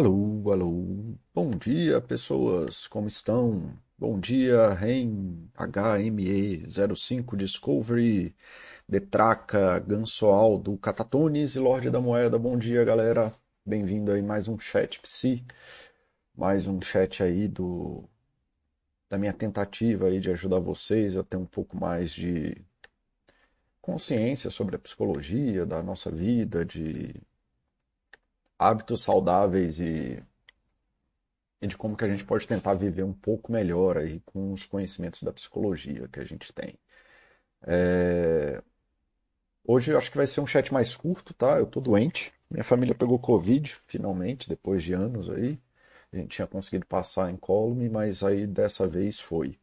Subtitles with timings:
[0.00, 1.14] Alô, alô.
[1.34, 2.88] Bom dia, pessoas.
[2.88, 3.78] Como estão?
[3.98, 8.34] Bom dia, REM HME05 Discovery,
[8.88, 12.38] Detraca, Gansoaldo, Catatones e Lorde da Moeda.
[12.38, 13.34] Bom dia, galera.
[13.62, 15.44] Bem-vindo aí mais um chat Psi.
[16.34, 18.08] Mais um chat aí do
[19.10, 22.56] da minha tentativa aí de ajudar vocês a ter um pouco mais de
[23.82, 27.14] consciência sobre a psicologia da nossa vida, de
[28.60, 30.22] hábitos saudáveis e,
[31.62, 34.66] e de como que a gente pode tentar viver um pouco melhor aí com os
[34.66, 36.78] conhecimentos da psicologia que a gente tem.
[37.66, 38.62] É...
[39.64, 41.58] Hoje eu acho que vai ser um chat mais curto, tá?
[41.58, 42.34] Eu tô doente.
[42.50, 45.58] Minha família pegou Covid, finalmente, depois de anos aí.
[46.12, 49.58] A gente tinha conseguido passar em colme, mas aí dessa vez foi.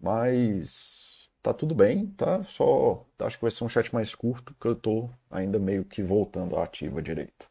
[0.00, 2.42] Mas tá tudo bem, tá?
[2.44, 6.02] Só acho que vai ser um chat mais curto, porque eu tô ainda meio que
[6.02, 7.49] voltando à ativa direito.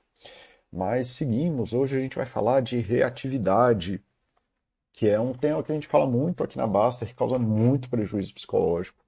[0.71, 4.03] Mas seguimos, hoje a gente vai falar de reatividade,
[4.93, 7.89] que é um tema que a gente fala muito aqui na Baster, que causa muito
[7.89, 9.03] prejuízo psicológico.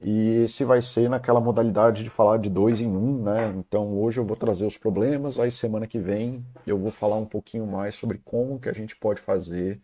[0.00, 3.48] E esse vai ser naquela modalidade de falar de dois em um, né?
[3.58, 7.26] Então hoje eu vou trazer os problemas, aí semana que vem eu vou falar um
[7.26, 9.80] pouquinho mais sobre como que a gente pode fazer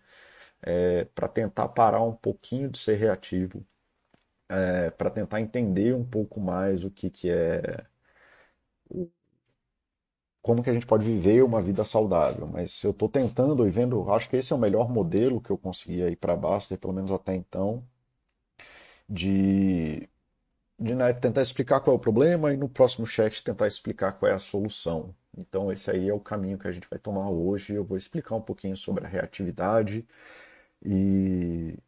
[0.63, 3.65] é, para tentar parar um pouquinho de ser reativo,
[4.51, 7.87] é, para tentar entender um pouco mais o que, que é
[10.43, 12.47] como que a gente pode viver uma vida saudável.
[12.47, 15.59] Mas eu estou tentando e vendo, acho que esse é o melhor modelo que eu
[15.59, 17.85] consegui aí para Baster, pelo menos até então,
[19.09, 20.09] de,
[20.79, 24.31] de né, tentar explicar qual é o problema e no próximo chat tentar explicar qual
[24.33, 25.15] é a solução.
[25.37, 27.75] Então esse aí é o caminho que a gente vai tomar hoje.
[27.75, 30.07] Eu vou explicar um pouquinho sobre a reatividade
[30.85, 31.79] e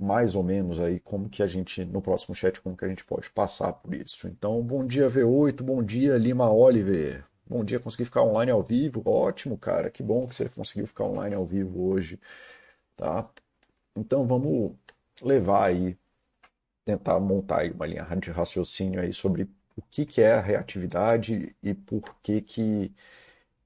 [0.00, 3.04] mais ou menos aí como que a gente, no próximo chat, como que a gente
[3.04, 4.28] pode passar por isso.
[4.28, 7.27] Então, bom dia V8, bom dia Lima Oliver.
[7.48, 9.02] Bom dia, consegui ficar online ao vivo.
[9.06, 9.90] Ótimo, cara.
[9.90, 12.20] Que bom que você conseguiu ficar online ao vivo hoje,
[12.96, 13.28] tá?
[13.96, 14.76] Então vamos
[15.22, 15.98] levar aí,
[16.84, 19.44] tentar montar aí uma linha de raciocínio aí sobre
[19.76, 22.92] o que, que é a reatividade e por que que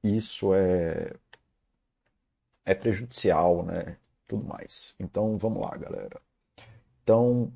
[0.05, 1.13] isso é
[2.65, 3.97] é prejudicial, né?
[4.27, 4.95] Tudo mais.
[4.99, 6.21] Então vamos lá, galera.
[7.03, 7.53] Então,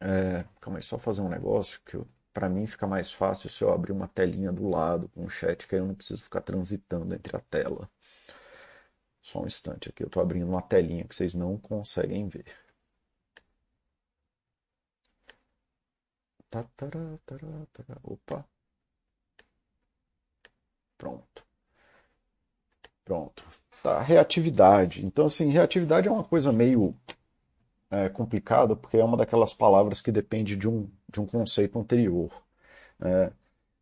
[0.00, 3.62] é, calma aí, só fazer um negócio que eu para mim fica mais fácil se
[3.62, 6.40] eu abrir uma telinha do lado com o chat, que aí eu não preciso ficar
[6.40, 7.88] transitando entre a tela.
[9.20, 12.46] Só um instante aqui, eu estou abrindo uma telinha que vocês não conseguem ver.
[18.02, 18.44] Opa.
[20.98, 21.44] Pronto.
[23.04, 23.44] Pronto.
[23.82, 25.04] Tá, reatividade.
[25.04, 26.94] Então, assim, reatividade é uma coisa meio
[27.90, 32.30] é, complicada, porque é uma daquelas palavras que depende de um, de um conceito anterior,
[32.98, 33.32] né,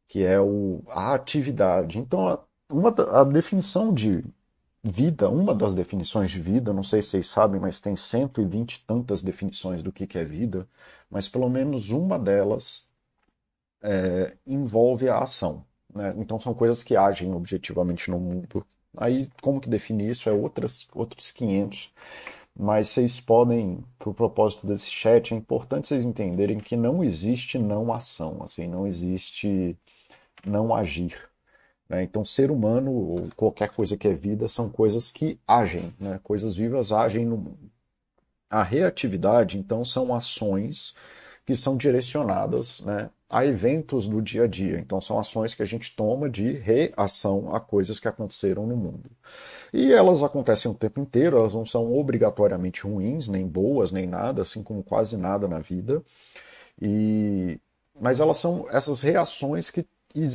[0.09, 1.99] que é o, a atividade.
[1.99, 4.25] Então, a, uma, a definição de
[4.83, 8.85] vida, uma das definições de vida, não sei se vocês sabem, mas tem 120 e
[8.87, 10.69] tantas definições do que, que é vida,
[11.11, 12.89] mas pelo menos uma delas
[13.83, 15.65] é, envolve a ação.
[15.95, 16.13] Né?
[16.17, 18.67] Então são coisas que agem objetivamente no mundo.
[18.97, 21.93] Aí como que definir isso é outras, outros 500
[22.59, 27.59] mas vocês podem, para o propósito desse chat, é importante vocês entenderem que não existe
[27.59, 29.77] não ação, assim, não existe
[30.45, 31.17] não agir.
[31.89, 32.03] Né?
[32.03, 36.21] Então, ser humano ou qualquer coisa que é vida são coisas que agem, né?
[36.23, 37.71] coisas vivas agem no mundo.
[38.49, 40.95] A reatividade, então, são ações
[41.47, 44.79] que são direcionadas né, a eventos do dia a dia.
[44.81, 49.09] Então, são ações que a gente toma de reação a coisas que aconteceram no mundo.
[49.73, 54.43] E elas acontecem o tempo inteiro, elas não são obrigatoriamente ruins, nem boas, nem nada,
[54.43, 56.03] assim como quase nada na vida.
[56.83, 57.61] E...
[58.01, 59.87] Mas elas são essas reações que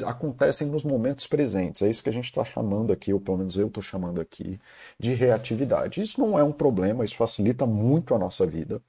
[0.06, 1.82] acontecem nos momentos presentes.
[1.82, 4.60] É isso que a gente está chamando aqui, ou pelo menos eu estou chamando aqui,
[4.98, 6.02] de reatividade.
[6.02, 8.82] Isso não é um problema, isso facilita muito a nossa vida,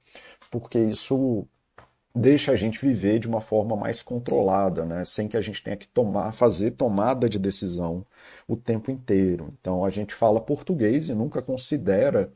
[0.49, 1.45] porque isso
[2.17, 5.05] deixa a gente viver de uma forma mais controlada, né?
[5.05, 8.05] sem que a gente tenha que tomar, fazer tomada de decisão
[8.47, 9.49] o tempo inteiro.
[9.59, 12.31] Então a gente fala português e nunca considera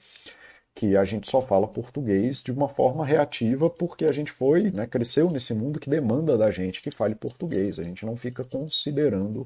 [0.74, 4.88] que a gente só fala português de uma forma reativa porque a gente foi, né,
[4.88, 7.78] cresceu nesse mundo que demanda da gente que fale português.
[7.78, 9.46] A gente não fica considerando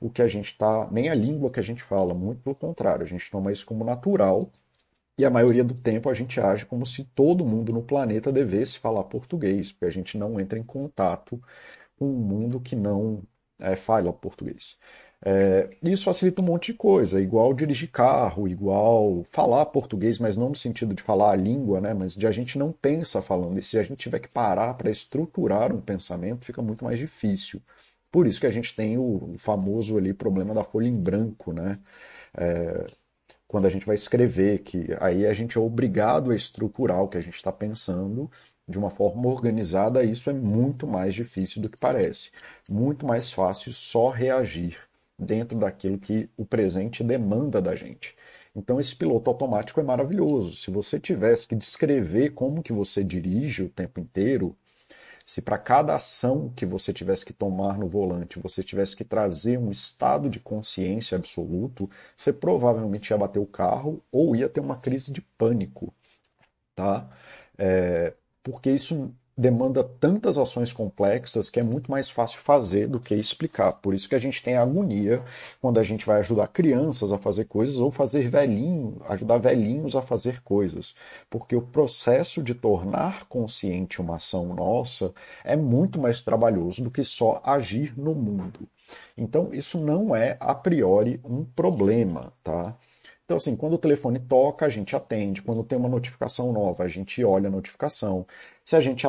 [0.00, 3.04] o que a gente está, nem a língua que a gente fala, muito pelo contrário,
[3.04, 4.50] a gente toma isso como natural
[5.18, 8.78] e a maioria do tempo a gente age como se todo mundo no planeta devesse
[8.78, 11.40] falar português, porque a gente não entra em contato
[11.98, 13.22] com um mundo que não
[13.58, 14.78] é, fala português.
[15.26, 20.50] É, isso facilita um monte de coisa, igual dirigir carro, igual falar português, mas não
[20.50, 23.58] no sentido de falar a língua, né, mas de a gente não pensa falando.
[23.58, 27.62] E se a gente tiver que parar para estruturar um pensamento, fica muito mais difícil
[28.10, 31.72] Por isso que a gente tem o famoso ali problema da folha em branco, né?
[32.36, 32.84] É,
[33.54, 37.16] quando a gente vai escrever, que aí a gente é obrigado a estruturar o que
[37.16, 38.28] a gente está pensando
[38.66, 42.32] de uma forma organizada, isso é muito mais difícil do que parece.
[42.68, 44.76] Muito mais fácil só reagir
[45.16, 48.16] dentro daquilo que o presente demanda da gente.
[48.56, 50.56] Então esse piloto automático é maravilhoso.
[50.56, 54.56] Se você tivesse que descrever como que você dirige o tempo inteiro,
[55.26, 59.58] se para cada ação que você tivesse que tomar no volante, você tivesse que trazer
[59.58, 64.76] um estado de consciência absoluto, você provavelmente ia bater o carro ou ia ter uma
[64.78, 65.94] crise de pânico,
[66.74, 67.08] tá?
[67.58, 73.14] É, porque isso demanda tantas ações complexas que é muito mais fácil fazer do que
[73.14, 73.72] explicar.
[73.72, 75.22] Por isso que a gente tem agonia
[75.60, 80.02] quando a gente vai ajudar crianças a fazer coisas ou fazer velhinho, ajudar velhinhos a
[80.02, 80.94] fazer coisas.
[81.28, 85.12] Porque o processo de tornar consciente uma ação nossa
[85.44, 88.68] é muito mais trabalhoso do que só agir no mundo.
[89.16, 92.76] Então, isso não é a priori um problema, tá?
[93.24, 95.40] Então, assim, quando o telefone toca, a gente atende.
[95.40, 98.26] Quando tem uma notificação nova, a gente olha a notificação.
[98.64, 99.06] Se a gente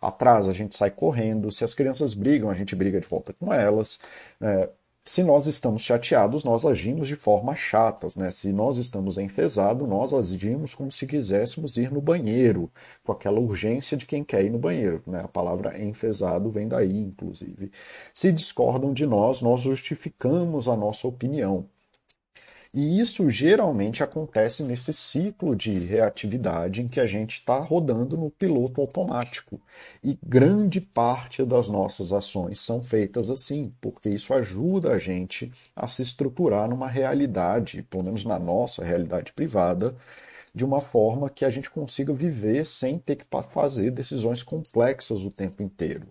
[0.00, 1.50] atrasa, a gente sai correndo.
[1.50, 3.98] Se as crianças brigam, a gente briga de volta com elas.
[4.40, 4.68] É,
[5.04, 8.14] se nós estamos chateados, nós agimos de forma chatas.
[8.16, 8.30] Né?
[8.30, 12.70] Se nós estamos enfesados, nós agimos como se quiséssemos ir no banheiro,
[13.04, 15.02] com aquela urgência de quem quer ir no banheiro.
[15.06, 15.20] Né?
[15.22, 17.72] A palavra enfesado vem daí, inclusive.
[18.14, 21.68] Se discordam de nós, nós justificamos a nossa opinião.
[22.76, 28.30] E isso geralmente acontece nesse ciclo de reatividade em que a gente está rodando no
[28.30, 29.58] piloto automático.
[30.04, 35.86] E grande parte das nossas ações são feitas assim, porque isso ajuda a gente a
[35.86, 39.96] se estruturar numa realidade, pelo menos na nossa realidade privada,
[40.54, 43.24] de uma forma que a gente consiga viver sem ter que
[43.54, 46.06] fazer decisões complexas o tempo inteiro.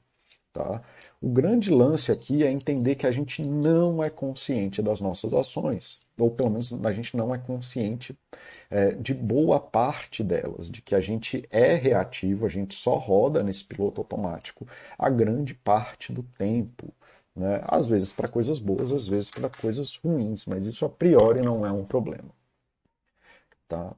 [0.55, 0.81] Tá?
[1.21, 5.99] O grande lance aqui é entender que a gente não é consciente das nossas ações,
[6.17, 8.17] ou pelo menos a gente não é consciente
[8.69, 13.43] é, de boa parte delas, de que a gente é reativo, a gente só roda
[13.43, 14.65] nesse piloto automático
[14.97, 16.87] a grande parte do tempo.
[17.35, 17.59] Né?
[17.67, 21.65] Às vezes para coisas boas, às vezes para coisas ruins, mas isso a priori não
[21.65, 22.29] é um problema.
[23.67, 23.93] Tá?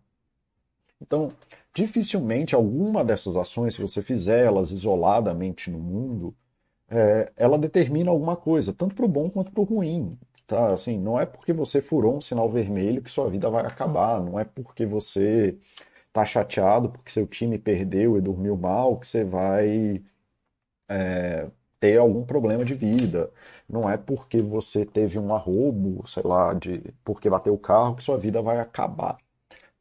[0.99, 1.31] Então,
[1.71, 6.35] dificilmente alguma dessas ações, se você fizer elas isoladamente no mundo,
[6.89, 10.17] é, ela determina alguma coisa, tanto para o bom quanto para o ruim.
[10.47, 10.73] Tá?
[10.73, 14.39] Assim, não é porque você furou um sinal vermelho que sua vida vai acabar, não
[14.39, 15.57] é porque você
[16.07, 20.03] está chateado porque seu time perdeu e dormiu mal que você vai
[20.89, 21.47] é,
[21.79, 23.31] ter algum problema de vida.
[23.69, 28.03] Não é porque você teve um arrobo, sei lá, de porque bateu o carro que
[28.03, 29.17] sua vida vai acabar.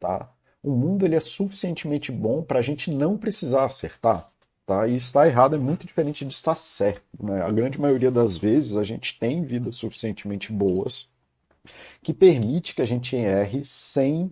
[0.01, 0.31] Tá?
[0.63, 4.31] O mundo ele é suficientemente bom para a gente não precisar acertar.
[4.67, 4.89] Tá?
[4.89, 7.25] E estar errado é muito diferente de estar certo.
[7.25, 7.41] Né?
[7.41, 11.09] A grande maioria das vezes a gente tem vidas suficientemente boas
[12.03, 14.31] que permite que a gente erre sem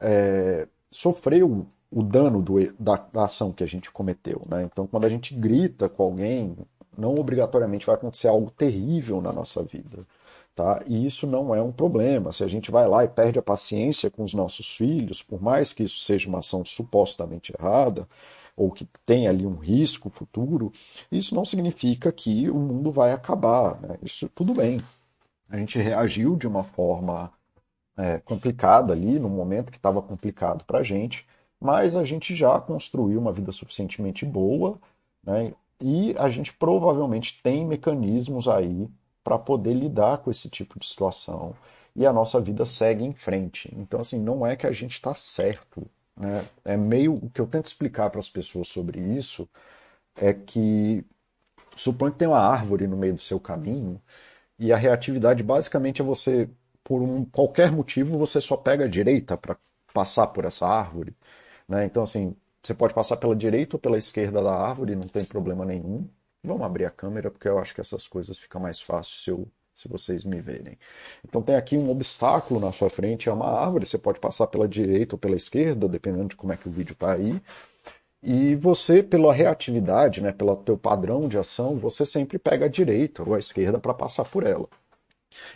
[0.00, 4.42] é, sofrer o, o dano do, da, da, ação que a gente cometeu.
[4.48, 4.62] Né?
[4.62, 6.56] Então, quando a gente grita com alguém,
[6.96, 10.06] não obrigatoriamente vai acontecer algo terrível na nossa vida.
[10.54, 10.80] Tá?
[10.86, 12.30] E isso não é um problema.
[12.30, 15.72] Se a gente vai lá e perde a paciência com os nossos filhos, por mais
[15.72, 18.06] que isso seja uma ação supostamente errada,
[18.62, 20.72] ou que tem ali um risco futuro,
[21.10, 23.80] isso não significa que o mundo vai acabar.
[23.80, 23.98] Né?
[24.02, 24.80] Isso tudo bem.
[25.50, 27.32] A gente reagiu de uma forma
[27.96, 31.26] é, complicada ali, no momento que estava complicado para a gente,
[31.60, 34.78] mas a gente já construiu uma vida suficientemente boa,
[35.24, 35.52] né?
[35.80, 38.88] e a gente provavelmente tem mecanismos aí
[39.24, 41.54] para poder lidar com esse tipo de situação
[41.96, 43.72] e a nossa vida segue em frente.
[43.76, 45.84] Então, assim, não é que a gente está certo
[46.16, 46.44] né?
[46.64, 49.48] É meio o que eu tento explicar para as pessoas sobre isso
[50.16, 51.04] é que
[51.76, 54.00] suponha que tem uma árvore no meio do seu caminho
[54.58, 56.50] e a reatividade basicamente é você
[56.84, 59.56] por um qualquer motivo você só pega a direita para
[59.94, 61.16] passar por essa árvore,
[61.68, 61.84] né?
[61.86, 65.64] Então assim você pode passar pela direita ou pela esquerda da árvore, não tem problema
[65.64, 66.08] nenhum.
[66.44, 69.48] Vamos abrir a câmera porque eu acho que essas coisas ficam mais fácil se eu
[69.82, 70.78] se vocês me verem.
[71.26, 74.68] Então tem aqui um obstáculo na sua frente, é uma árvore, você pode passar pela
[74.68, 77.42] direita ou pela esquerda, dependendo de como é que o vídeo está aí.
[78.22, 83.22] E você, pela reatividade, né, pelo teu padrão de ação, você sempre pega a direita
[83.22, 84.68] ou a esquerda para passar por ela.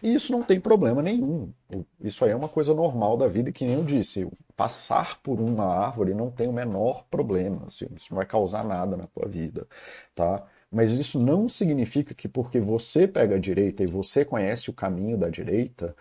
[0.03, 1.53] E isso não tem problema nenhum.
[2.01, 5.67] Isso aí é uma coisa normal da vida, que nem eu disse, passar por uma
[5.67, 9.67] árvore não tem o menor problema, assim, isso não vai causar nada na tua vida,
[10.15, 10.43] tá?
[10.77, 15.17] Mas isso não significa que porque você pega a direita e você conhece o caminho
[15.17, 15.97] da direita,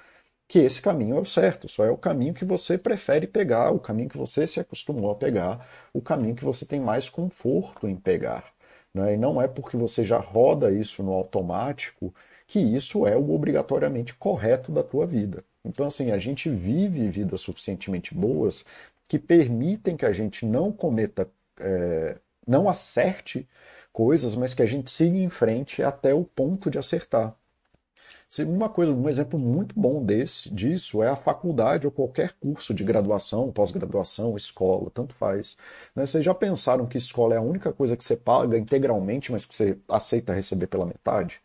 [0.50, 3.79] que esse caminho é o certo, só é o caminho que você prefere pegar, o
[3.79, 7.96] caminho que você se acostumou a pegar, o caminho que você tem mais conforto em
[7.96, 8.51] pegar.
[8.94, 9.13] Né?
[9.13, 12.13] E não é porque você já roda isso no automático
[12.46, 15.41] que isso é o obrigatoriamente correto da tua vida.
[15.63, 18.65] Então, assim, a gente vive vidas suficientemente boas
[19.08, 21.29] que permitem que a gente não cometa,
[21.62, 23.48] é, não acerte
[23.96, 27.34] coisas, mas que a gente siga em frente até o ponto de acertar.
[28.40, 32.84] Uma coisa, um exemplo muito bom desse, disso é a faculdade ou qualquer curso de
[32.84, 35.56] graduação, pós-graduação, escola, tanto faz.
[35.96, 36.06] Né?
[36.06, 39.56] Vocês já pensaram que escola é a única coisa que você paga integralmente, mas que
[39.56, 41.40] você aceita receber pela metade?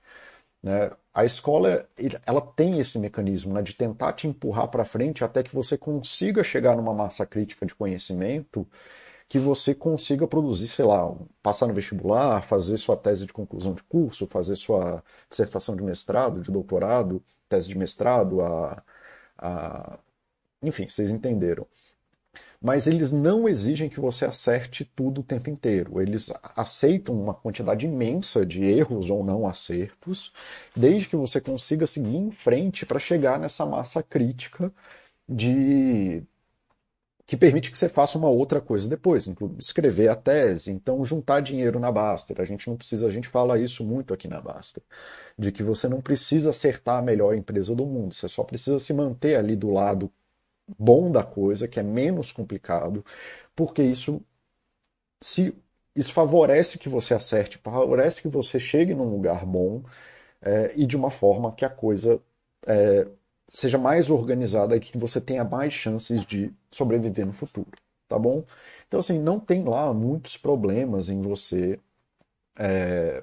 [0.61, 0.91] Né?
[1.15, 1.89] A escola
[2.27, 6.43] ela tem esse mecanismo né, de tentar te empurrar para frente até que você consiga
[6.43, 8.67] chegar numa massa crítica de conhecimento
[9.31, 13.83] que você consiga produzir, sei lá, passar no vestibular, fazer sua tese de conclusão de
[13.85, 18.85] curso, fazer sua dissertação de mestrado, de doutorado, tese de mestrado, a,
[19.39, 19.99] a...
[20.63, 21.67] enfim, vocês entenderam
[22.61, 26.01] mas eles não exigem que você acerte tudo o tempo inteiro.
[26.01, 30.33] Eles aceitam uma quantidade imensa de erros ou não acertos,
[30.77, 34.73] desde que você consiga seguir em frente para chegar nessa massa crítica
[35.29, 36.23] de
[37.31, 39.25] que permite que você faça uma outra coisa depois,
[39.57, 42.41] escrever a tese, então juntar dinheiro na Baster.
[42.41, 44.83] A gente não precisa, a gente fala isso muito aqui na Baster,
[45.39, 48.93] de que você não precisa acertar a melhor empresa do mundo, você só precisa se
[48.93, 50.11] manter ali do lado
[50.77, 53.05] bom da coisa, que é menos complicado,
[53.55, 54.21] porque isso
[55.21, 55.55] se
[55.95, 59.85] isso favorece que você acerte, favorece que você chegue num lugar bom
[60.43, 62.21] é, e de uma forma que a coisa
[62.67, 63.07] é,
[63.53, 67.71] seja mais organizada e que você tenha mais chances de sobreviver no futuro,
[68.09, 68.45] tá bom?
[68.89, 71.79] Então assim, não tem lá muitos problemas em você
[72.59, 73.23] é,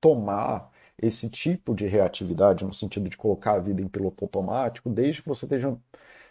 [0.00, 0.70] tomar
[1.00, 5.28] esse tipo de reatividade no sentido de colocar a vida em piloto automático, desde que
[5.28, 5.76] você esteja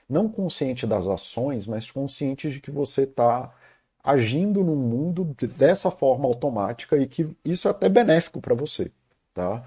[0.10, 3.54] não consciente das ações, mas consciente de que você está
[4.04, 8.92] agindo no mundo dessa forma automática e que isso é até benéfico para você,
[9.34, 9.64] tá?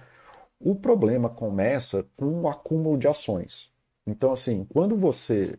[0.60, 3.72] O problema começa com o acúmulo de ações.
[4.06, 5.58] Então, assim, quando você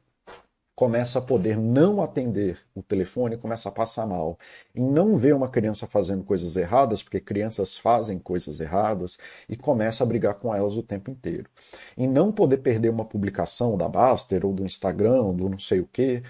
[0.79, 4.37] começa a poder não atender o telefone, começa a passar mal.
[4.73, 9.17] E não vê uma criança fazendo coisas erradas, porque crianças fazem coisas erradas,
[9.49, 11.49] e começa a brigar com elas o tempo inteiro.
[11.97, 15.81] E não poder perder uma publicação da Baster, ou do Instagram, ou do não sei
[15.81, 16.23] o quê,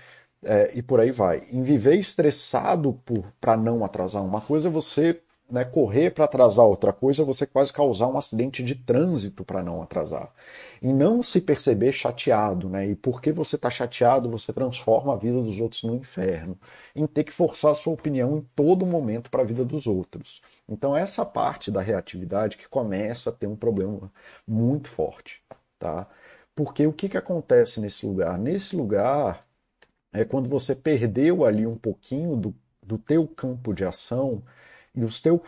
[0.44, 1.42] é, e por aí vai.
[1.52, 3.00] Em viver estressado
[3.40, 8.08] para não atrasar uma coisa, você né, correr para atrasar outra coisa, você quase causar
[8.08, 10.32] um acidente de trânsito para não atrasar.
[10.82, 12.88] E não se perceber chateado, né?
[12.88, 16.58] E porque você está chateado, você transforma a vida dos outros no inferno.
[16.96, 20.42] Em ter que forçar a sua opinião em todo momento para a vida dos outros.
[20.68, 24.12] Então essa parte da reatividade que começa a ter um problema
[24.48, 25.42] muito forte,
[25.80, 26.08] tá?
[26.56, 28.38] Porque o que, que acontece nesse lugar?
[28.38, 29.46] Nesse lugar
[30.14, 34.44] é quando você perdeu ali um pouquinho do, do teu campo de ação
[35.00, 35.42] e o teu,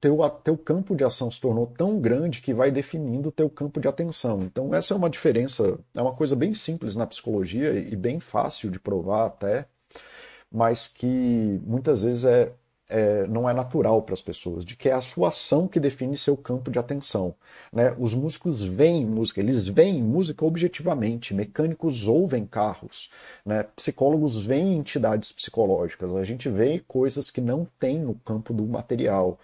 [0.00, 3.80] teu, teu campo de ação se tornou tão grande que vai definindo o teu campo
[3.80, 4.42] de atenção.
[4.42, 8.70] Então, essa é uma diferença, é uma coisa bem simples na psicologia e bem fácil
[8.70, 9.66] de provar até,
[10.50, 12.52] mas que muitas vezes é,
[12.92, 16.16] é, não é natural para as pessoas, de que é a sua ação que define
[16.18, 17.34] seu campo de atenção.
[17.72, 17.96] Né?
[17.98, 23.10] Os músicos veem música, eles veem música objetivamente, mecânicos ouvem carros,
[23.46, 23.62] né?
[23.74, 29.38] psicólogos veem entidades psicológicas, a gente vê coisas que não tem no campo do material.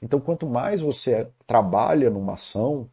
[0.00, 2.88] Então, quanto mais você trabalha numa ação,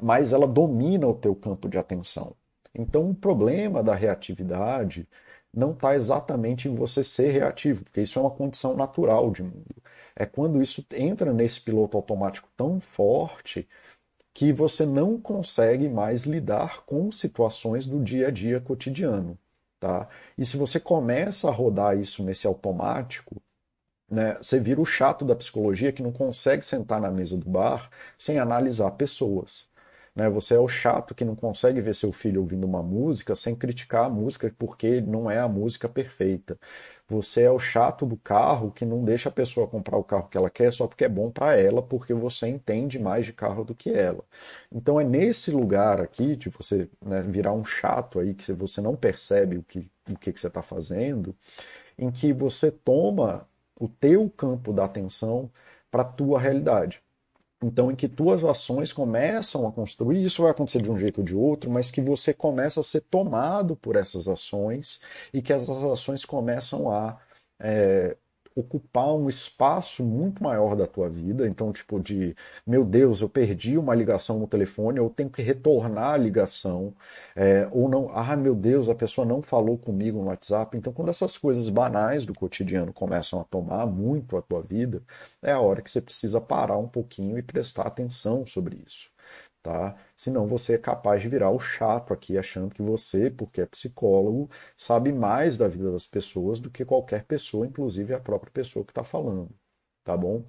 [0.00, 2.34] mais ela domina o teu campo de atenção.
[2.74, 5.06] Então, o problema da reatividade
[5.54, 9.82] não está exatamente em você ser reativo, porque isso é uma condição natural de mundo.
[10.16, 13.68] É quando isso entra nesse piloto automático tão forte
[14.34, 19.38] que você não consegue mais lidar com situações do dia a dia cotidiano.
[19.78, 20.08] Tá?
[20.38, 23.42] E se você começa a rodar isso nesse automático,
[24.10, 27.90] né, você vira o chato da psicologia que não consegue sentar na mesa do bar
[28.18, 29.68] sem analisar pessoas.
[30.14, 30.28] Né?
[30.28, 34.06] Você é o chato que não consegue ver seu filho ouvindo uma música sem criticar
[34.06, 36.58] a música porque não é a música perfeita.
[37.08, 40.36] Você é o chato do carro que não deixa a pessoa comprar o carro que
[40.36, 43.74] ela quer só porque é bom para ela, porque você entende mais de carro do
[43.74, 44.24] que ela.
[44.70, 48.96] Então é nesse lugar aqui de você né, virar um chato aí que você não
[48.96, 51.34] percebe o que, o que, que você está fazendo,
[51.98, 55.50] em que você toma o teu campo da atenção
[55.90, 57.02] para a tua realidade.
[57.62, 61.24] Então, em que tuas ações começam a construir, isso vai acontecer de um jeito ou
[61.24, 65.00] de outro, mas que você começa a ser tomado por essas ações
[65.32, 67.18] e que essas ações começam a
[67.60, 68.16] é,
[68.54, 71.46] ocupar um espaço muito maior da tua vida.
[71.46, 72.34] Então, tipo, de
[72.66, 76.94] meu Deus, eu perdi uma ligação no telefone, eu tenho que retornar a ligação.
[77.34, 80.76] É, ou não, ah, meu Deus, a pessoa não falou comigo no WhatsApp.
[80.76, 85.02] Então, quando essas coisas banais do cotidiano começam a tomar muito a tua vida,
[85.42, 89.10] é a hora que você precisa parar um pouquinho e prestar atenção sobre isso
[89.62, 89.96] tá?
[90.16, 94.50] Senão você é capaz de virar o chato aqui, achando que você, porque é psicólogo,
[94.76, 98.90] sabe mais da vida das pessoas do que qualquer pessoa, inclusive a própria pessoa que
[98.92, 99.50] está falando,
[100.04, 100.44] tá bom?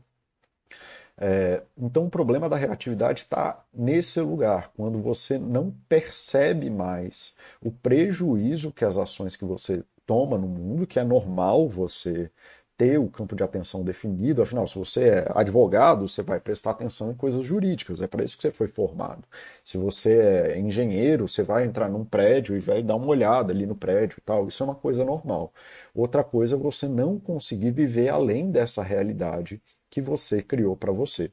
[1.17, 7.71] É, então o problema da reatividade está nesse lugar, quando você não percebe mais o
[7.71, 12.31] prejuízo que as ações que você toma no mundo, que é normal você
[12.77, 14.41] ter o campo de atenção definido.
[14.41, 18.35] Afinal, se você é advogado, você vai prestar atenção em coisas jurídicas, é para isso
[18.35, 19.23] que você foi formado.
[19.63, 23.65] Se você é engenheiro, você vai entrar num prédio e vai dar uma olhada ali
[23.65, 24.47] no prédio e tal.
[24.47, 25.53] Isso é uma coisa normal.
[25.93, 31.31] Outra coisa é você não conseguir viver além dessa realidade que você criou para você.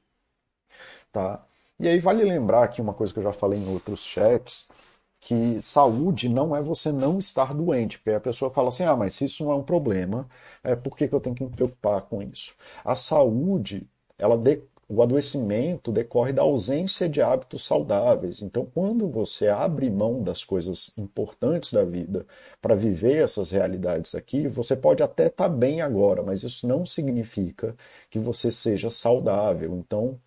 [1.12, 1.44] Tá?
[1.78, 4.68] E aí vale lembrar aqui uma coisa que eu já falei em outros chats,
[5.20, 9.14] que saúde não é você não estar doente, porque a pessoa fala assim, ah, mas
[9.14, 10.28] se isso não é um problema,
[10.64, 12.54] é, por que, que eu tenho que me preocupar com isso?
[12.84, 13.86] A saúde,
[14.18, 18.42] ela de, o adoecimento decorre da ausência de hábitos saudáveis.
[18.42, 22.26] Então, quando você abre mão das coisas importantes da vida
[22.60, 26.84] para viver essas realidades aqui, você pode até estar tá bem agora, mas isso não
[26.84, 27.76] significa
[28.10, 29.76] que você seja saudável.
[29.76, 30.18] Então,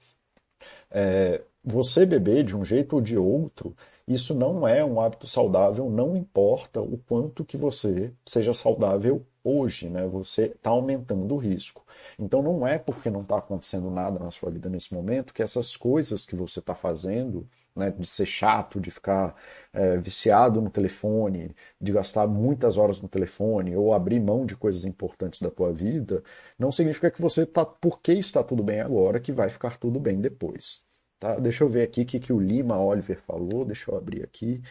[0.92, 3.76] é, você beber de um jeito ou de outro
[4.08, 9.90] isso não é um hábito saudável, não importa o quanto que você seja saudável hoje,
[9.90, 10.06] né?
[10.08, 11.86] Você está aumentando o risco.
[12.18, 15.76] Então não é porque não está acontecendo nada na sua vida nesse momento que essas
[15.76, 19.36] coisas que você está fazendo, né, de ser chato, de ficar
[19.74, 24.86] é, viciado no telefone, de gastar muitas horas no telefone ou abrir mão de coisas
[24.86, 26.24] importantes da tua vida,
[26.58, 30.20] não significa que você está, porque está tudo bem agora, que vai ficar tudo bem
[30.22, 30.82] depois.
[31.24, 31.36] Tá?
[31.36, 34.62] Deixa eu ver aqui o que, que o Lima Oliver falou, deixa eu abrir aqui.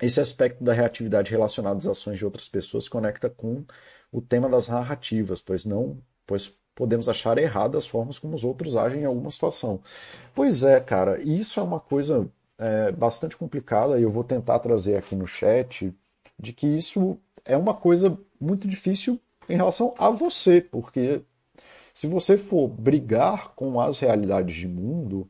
[0.00, 3.64] Esse aspecto da reatividade relacionada às ações de outras pessoas conecta com
[4.12, 8.76] o tema das narrativas, pois não, pois podemos achar erradas as formas como os outros
[8.76, 9.80] agem em alguma situação.
[10.32, 14.96] Pois é, cara, isso é uma coisa é, bastante complicada e eu vou tentar trazer
[14.96, 15.92] aqui no chat
[16.38, 21.20] de que isso é uma coisa muito difícil em relação a você, porque
[21.92, 25.28] se você for brigar com as realidades de mundo,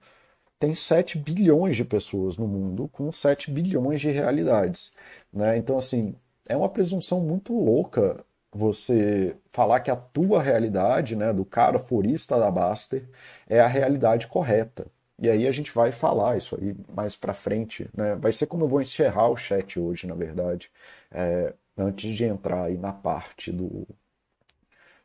[0.59, 4.93] tem 7 bilhões de pessoas no mundo com 7 bilhões de realidades.
[5.33, 5.57] Né?
[5.57, 6.15] Então, assim,
[6.49, 12.39] é uma presunção muito louca você falar que a tua realidade, né, do cara forista
[12.39, 13.09] da Baster,
[13.49, 14.87] é a realidade correta.
[15.19, 17.89] E aí a gente vai falar isso aí mais para frente.
[17.95, 18.15] Né?
[18.17, 20.71] Vai ser como eu vou encerrar o chat hoje, na verdade,
[21.11, 23.87] é, antes de entrar aí na parte do,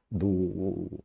[0.10, 1.04] do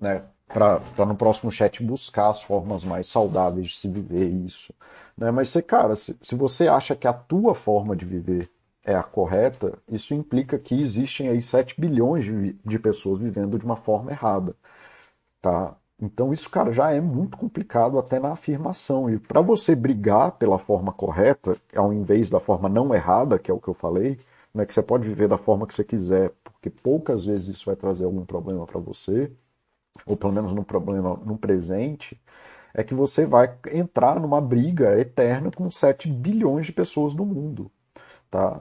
[0.00, 4.72] né, para no próximo chat buscar as formas mais saudáveis de se viver isso.
[5.16, 5.30] Né?
[5.30, 8.50] Mas, você, cara, se, se você acha que a tua forma de viver
[8.84, 13.64] é a correta, isso implica que existem aí 7 bilhões de, de pessoas vivendo de
[13.64, 14.54] uma forma errada.
[15.40, 15.74] Tá?
[16.00, 19.08] Então isso, cara, já é muito complicado até na afirmação.
[19.08, 23.54] E para você brigar pela forma correta, ao invés da forma não errada, que é
[23.54, 24.18] o que eu falei,
[24.52, 27.76] né, que você pode viver da forma que você quiser, porque poucas vezes isso vai
[27.76, 29.32] trazer algum problema para você,
[30.06, 32.20] ou pelo menos no problema no presente,
[32.74, 37.70] é que você vai entrar numa briga eterna com 7 bilhões de pessoas no mundo,
[38.30, 38.60] tá?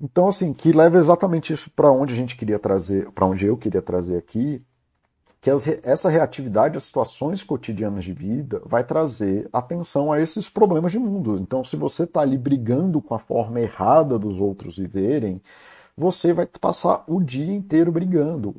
[0.00, 3.56] Então, assim, que leva exatamente isso para onde a gente queria trazer, para onde eu
[3.56, 4.64] queria trazer aqui,
[5.40, 10.92] que as, essa reatividade às situações cotidianas de vida vai trazer atenção a esses problemas
[10.92, 11.36] de mundo.
[11.40, 15.40] Então, se você está ali brigando com a forma errada dos outros viverem,
[15.96, 18.54] você vai passar o dia inteiro brigando.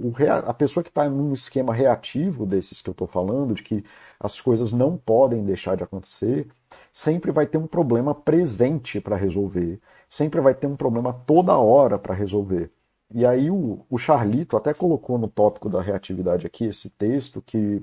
[0.45, 3.84] a pessoa que está num esquema reativo desses que eu estou falando, de que
[4.19, 6.47] as coisas não podem deixar de acontecer,
[6.91, 12.00] sempre vai ter um problema presente para resolver, sempre vai ter um problema toda hora
[12.00, 12.71] para resolver.
[13.13, 17.82] E aí o, o Charlito até colocou no tópico da reatividade aqui esse texto que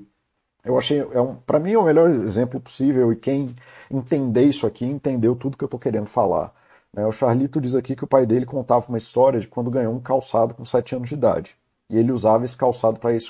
[0.65, 3.55] eu achei, é um, para mim é o melhor exemplo possível e quem
[3.91, 6.55] entender isso aqui entendeu tudo que eu estou querendo falar.
[6.97, 9.93] É, o Charlito diz aqui que o pai dele contava uma história de quando ganhou
[9.95, 11.57] um calçado com 7 anos de idade.
[11.91, 13.21] E ele usava esse calçado para ir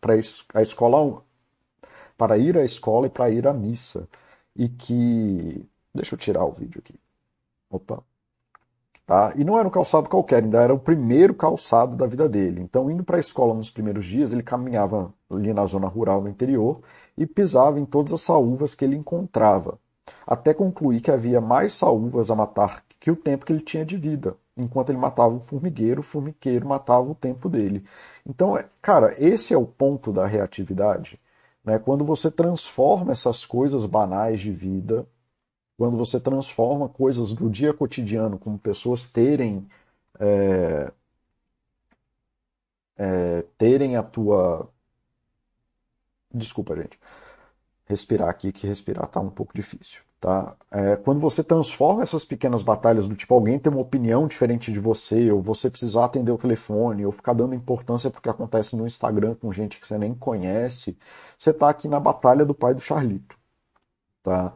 [0.00, 0.14] para
[0.54, 1.22] a escola,
[2.16, 4.08] para ir à escola e para ir à missa.
[4.56, 5.66] E que.
[5.94, 6.94] Deixa eu tirar o vídeo aqui.
[7.70, 8.02] Opa.
[9.06, 9.32] Tá?
[9.36, 12.60] E não era um calçado qualquer, ainda era o primeiro calçado da vida dele.
[12.62, 16.28] Então, indo para a escola nos primeiros dias, ele caminhava ali na zona rural no
[16.28, 16.80] interior
[17.18, 19.78] e pisava em todas as saúvas que ele encontrava
[20.26, 23.96] até concluir que havia mais saúvas a matar que o tempo que ele tinha de
[23.96, 24.36] vida.
[24.56, 27.84] Enquanto ele matava o formigueiro, o formigueiro matava o tempo dele.
[28.26, 31.18] Então, é, cara, esse é o ponto da reatividade.
[31.64, 31.78] Né?
[31.78, 35.06] Quando você transforma essas coisas banais de vida,
[35.76, 39.66] quando você transforma coisas do dia cotidiano, como pessoas terem
[40.20, 40.92] é,
[42.96, 44.68] é, terem a tua.
[46.32, 46.98] Desculpa, gente.
[47.86, 50.00] Respirar aqui, que respirar tá um pouco difícil.
[50.20, 50.54] Tá?
[50.70, 54.78] É, quando você transforma essas pequenas batalhas do tipo alguém tem uma opinião diferente de
[54.78, 59.34] você, ou você precisar atender o telefone, ou ficar dando importância porque acontece no Instagram
[59.34, 60.96] com gente que você nem conhece,
[61.36, 63.36] você está aqui na batalha do pai do Charlito.
[64.22, 64.54] Tá?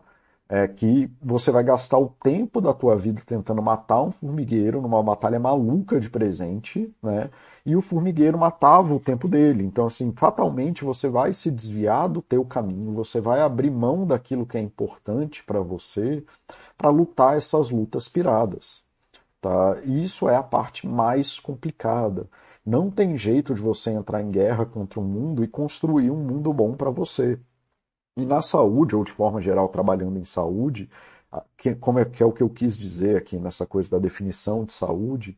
[0.49, 5.03] É que você vai gastar o tempo da tua vida tentando matar um formigueiro numa
[5.03, 7.31] batalha maluca de presente, né?
[7.65, 9.65] E o formigueiro matava o tempo dele.
[9.65, 14.47] Então, assim, fatalmente você vai se desviar do teu caminho, você vai abrir mão daquilo
[14.47, 16.25] que é importante para você
[16.79, 18.85] para lutar essas lutas piradas,
[19.41, 19.79] tá?
[19.85, 22.29] E isso é a parte mais complicada.
[22.65, 26.53] Não tem jeito de você entrar em guerra contra o mundo e construir um mundo
[26.53, 27.39] bom para você.
[28.17, 30.89] E na saúde, ou de forma geral, trabalhando em saúde,
[31.57, 34.65] que, como é, que é o que eu quis dizer aqui nessa coisa da definição
[34.65, 35.37] de saúde,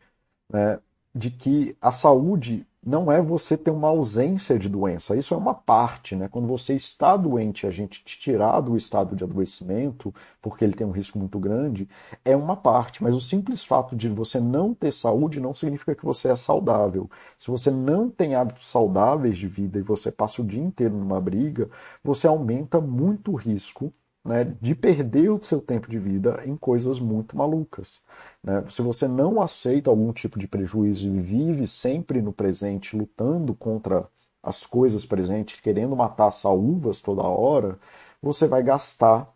[0.52, 0.80] né,
[1.18, 5.52] de que a saúde não é você ter uma ausência de doença, isso é uma
[5.52, 6.28] parte, né?
[6.28, 10.86] Quando você está doente, a gente te tirar do estado de adoecimento, porque ele tem
[10.86, 11.88] um risco muito grande,
[12.24, 16.04] é uma parte, mas o simples fato de você não ter saúde não significa que
[16.04, 17.10] você é saudável.
[17.36, 21.20] Se você não tem hábitos saudáveis de vida e você passa o dia inteiro numa
[21.20, 21.68] briga,
[22.02, 23.92] você aumenta muito o risco
[24.28, 28.02] né, de perder o seu tempo de vida em coisas muito malucas.
[28.44, 28.62] Né?
[28.68, 34.06] Se você não aceita algum tipo de prejuízo e vive sempre no presente, lutando contra
[34.42, 37.78] as coisas presentes, querendo matar saúvas toda hora,
[38.20, 39.32] você vai gastar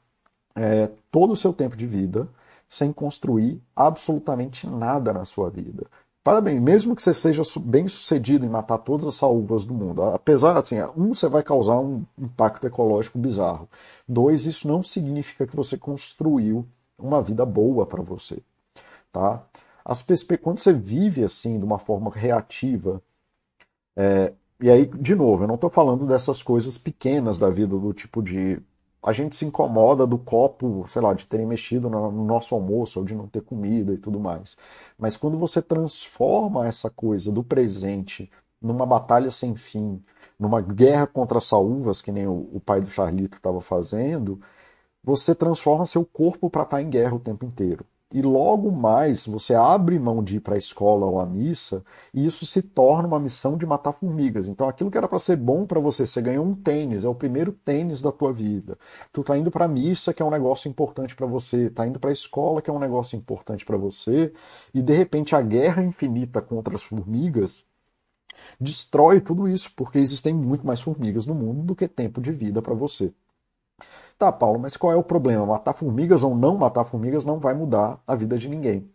[0.55, 2.29] é, todo o seu tempo de vida
[2.69, 5.87] sem construir absolutamente nada na sua vida.
[6.25, 10.57] Parabéns, mesmo que você seja bem sucedido em matar todas as salvas do mundo, apesar
[10.57, 13.69] assim, um você vai causar um impacto ecológico bizarro.
[14.09, 16.65] Dois, isso não significa que você construiu
[16.97, 18.41] uma vida boa para você,
[19.13, 19.45] tá?
[19.85, 20.05] As
[20.41, 23.03] quando você vive assim de uma forma reativa,
[23.97, 27.93] é, e aí de novo, eu não estou falando dessas coisas pequenas da vida do
[27.93, 28.63] tipo de
[29.03, 33.05] a gente se incomoda do copo, sei lá, de terem mexido no nosso almoço ou
[33.05, 34.57] de não ter comida e tudo mais.
[34.99, 40.03] Mas quando você transforma essa coisa do presente numa batalha sem fim,
[40.39, 44.41] numa guerra contra as saúvas, que nem o, o pai do Charlito estava fazendo,
[45.03, 49.27] você transforma seu corpo para estar tá em guerra o tempo inteiro e logo mais
[49.27, 53.09] você abre mão de ir para a escola ou à missa e isso se torna
[53.09, 54.49] uma missão de matar formigas.
[54.49, 57.15] Então aquilo que era para ser bom para você, você ganhou um tênis, é o
[57.15, 58.79] primeiro tênis da tua vida.
[59.13, 61.99] Tu tá indo para a missa, que é um negócio importante para você, tá indo
[61.99, 64.33] para a escola, que é um negócio importante para você,
[64.75, 67.65] e de repente a guerra infinita contra as formigas
[68.61, 72.61] destrói tudo isso, porque existem muito mais formigas no mundo do que tempo de vida
[72.63, 73.13] para você.
[74.19, 75.45] Tá, Paulo, mas qual é o problema?
[75.47, 78.89] Matar formigas ou não matar formigas não vai mudar a vida de ninguém.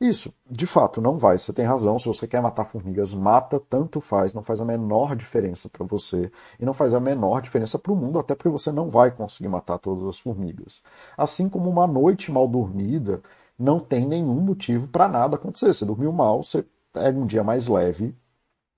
[0.00, 1.36] Isso, de fato, não vai.
[1.38, 1.98] Você tem razão.
[1.98, 6.30] Se você quer matar formigas, mata, tanto faz, não faz a menor diferença para você
[6.60, 9.48] e não faz a menor diferença para o mundo, até porque você não vai conseguir
[9.48, 10.82] matar todas as formigas.
[11.16, 13.22] Assim como uma noite mal dormida
[13.58, 15.74] não tem nenhum motivo para nada acontecer.
[15.74, 18.14] Você dormiu mal, você pega um dia mais leve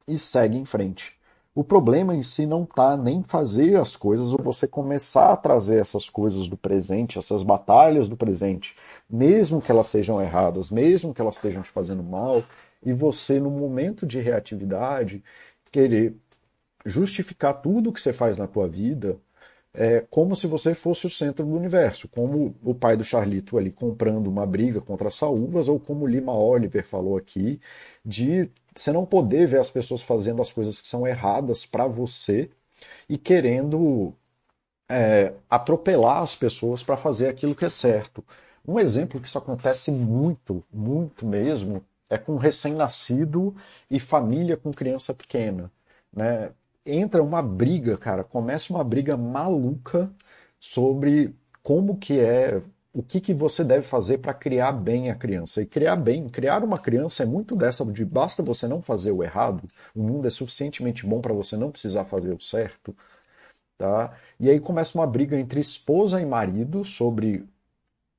[0.08, 1.19] e segue em frente.
[1.60, 5.78] O problema em si não está nem fazer as coisas ou você começar a trazer
[5.78, 8.74] essas coisas do presente, essas batalhas do presente,
[9.10, 12.42] mesmo que elas sejam erradas, mesmo que elas estejam te fazendo mal,
[12.82, 15.22] e você, no momento de reatividade,
[15.70, 16.16] querer
[16.86, 19.18] justificar tudo que você faz na tua vida
[19.74, 23.70] é, como se você fosse o centro do universo, como o pai do Charlito ali
[23.70, 27.60] comprando uma briga contra as saúvas, ou como Lima Oliver falou aqui,
[28.02, 28.50] de
[28.82, 32.50] você não poder ver as pessoas fazendo as coisas que são erradas para você
[33.08, 34.12] e querendo
[34.88, 38.24] é, atropelar as pessoas para fazer aquilo que é certo.
[38.66, 43.54] Um exemplo que isso acontece muito, muito mesmo, é com recém-nascido
[43.90, 45.70] e família com criança pequena.
[46.12, 46.50] Né?
[46.84, 50.10] entra uma briga, cara, começa uma briga maluca
[50.58, 55.62] sobre como que é, o que, que você deve fazer para criar bem a criança.
[55.62, 59.22] E criar bem, criar uma criança é muito dessa de basta você não fazer o
[59.22, 62.94] errado, o mundo é suficientemente bom para você não precisar fazer o certo.
[63.78, 64.14] Tá?
[64.38, 67.46] E aí começa uma briga entre esposa e marido sobre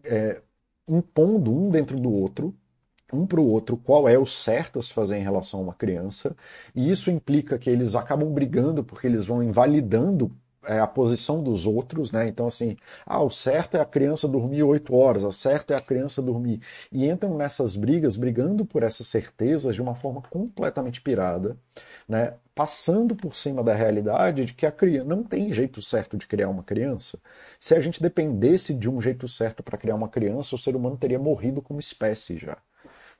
[0.03, 0.41] é,
[0.87, 2.55] impondo um dentro do outro
[3.13, 5.73] um para o outro qual é o certo a se fazer em relação a uma
[5.73, 6.35] criança,
[6.75, 10.31] e isso implica que eles acabam brigando porque eles vão invalidando
[10.63, 12.27] é, a posição dos outros, né?
[12.27, 15.81] Então, assim, ah, o certo é a criança dormir oito horas, o certo é a
[15.81, 16.61] criança dormir.
[16.91, 21.57] E entram nessas brigas, brigando por essas certezas de uma forma completamente pirada,
[22.07, 22.35] né?
[22.53, 26.49] Passando por cima da realidade de que a criança não tem jeito certo de criar
[26.49, 27.19] uma criança.
[27.59, 30.97] Se a gente dependesse de um jeito certo para criar uma criança, o ser humano
[30.97, 32.57] teria morrido como espécie já.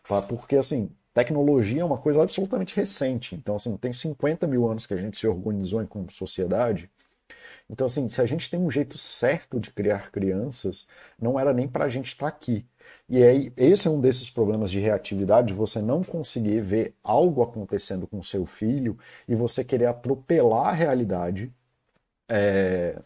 [0.08, 0.22] Tá?
[0.22, 3.36] Porque, assim, tecnologia é uma coisa absolutamente recente.
[3.36, 6.90] Então, assim, tem 50 mil anos que a gente se organizou como sociedade
[7.72, 10.88] então, assim, se a gente tem um jeito certo de criar crianças,
[11.20, 12.66] não era nem para a gente estar tá aqui.
[13.08, 18.06] E aí, esse é um desses problemas de reatividade, você não conseguir ver algo acontecendo
[18.08, 21.54] com seu filho e você querer atropelar a realidade,
[22.30, 23.00] é,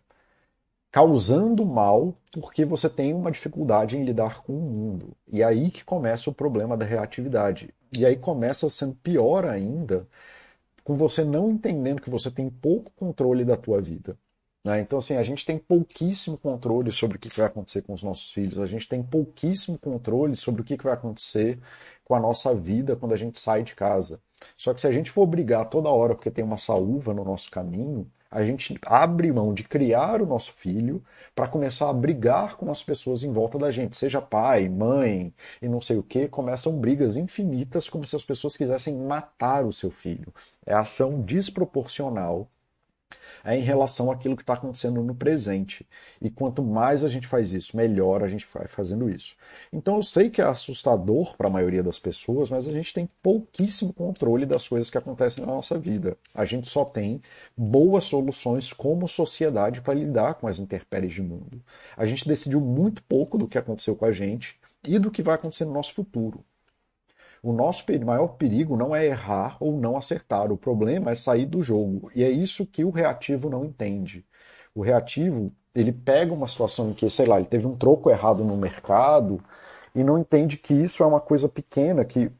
[0.91, 5.15] causando mal porque você tem uma dificuldade em lidar com o mundo.
[5.27, 7.73] E aí que começa o problema da reatividade.
[7.97, 10.07] E aí começa sendo pior ainda,
[10.83, 14.17] com você não entendendo que você tem pouco controle da tua vida.
[14.65, 14.81] Né?
[14.81, 18.31] Então, assim, a gente tem pouquíssimo controle sobre o que vai acontecer com os nossos
[18.31, 21.59] filhos, a gente tem pouquíssimo controle sobre o que vai acontecer
[22.03, 24.19] com a nossa vida quando a gente sai de casa.
[24.57, 27.51] Só que se a gente for brigar toda hora porque tem uma saúva no nosso
[27.51, 31.03] caminho, a gente abre mão de criar o nosso filho
[31.35, 35.69] para começar a brigar com as pessoas em volta da gente, seja pai, mãe e
[35.69, 39.91] não sei o que, começam brigas infinitas como se as pessoas quisessem matar o seu
[39.91, 40.33] filho.
[40.65, 42.49] É ação desproporcional
[43.45, 45.87] é em relação àquilo que está acontecendo no presente.
[46.19, 49.35] E quanto mais a gente faz isso, melhor a gente vai fazendo isso.
[49.71, 53.07] Então eu sei que é assustador para a maioria das pessoas, mas a gente tem
[53.21, 56.17] pouquíssimo controle das coisas que acontecem na nossa vida.
[56.33, 57.21] A gente só tem
[57.55, 61.61] boas soluções como sociedade para lidar com as intempéries de mundo.
[61.95, 65.35] A gente decidiu muito pouco do que aconteceu com a gente e do que vai
[65.35, 66.43] acontecer no nosso futuro.
[67.45, 71.61] O nosso maior perigo não é errar ou não acertar, o problema é sair do
[71.61, 72.09] jogo.
[72.15, 74.25] E é isso que o reativo não entende.
[74.73, 78.43] O reativo, ele pega uma situação em que, sei lá, ele teve um troco errado
[78.43, 79.39] no mercado
[79.93, 82.31] e não entende que isso é uma coisa pequena, que,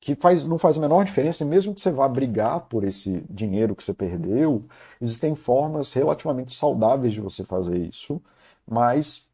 [0.00, 3.24] que faz, não faz a menor diferença, e mesmo que você vá brigar por esse
[3.30, 4.66] dinheiro que você perdeu,
[5.00, 8.20] existem formas relativamente saudáveis de você fazer isso,
[8.66, 9.30] mas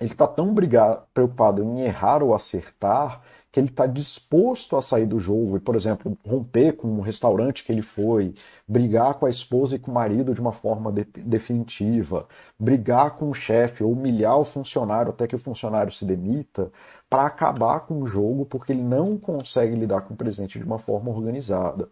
[0.00, 3.22] ele está tão brigado, preocupado em errar ou acertar
[3.56, 7.64] que ele está disposto a sair do jogo e, por exemplo, romper com um restaurante
[7.64, 8.34] que ele foi,
[8.68, 13.30] brigar com a esposa e com o marido de uma forma de definitiva, brigar com
[13.30, 16.70] o chefe humilhar o funcionário até que o funcionário se demita,
[17.08, 20.78] para acabar com o jogo porque ele não consegue lidar com o presente de uma
[20.78, 21.88] forma organizada.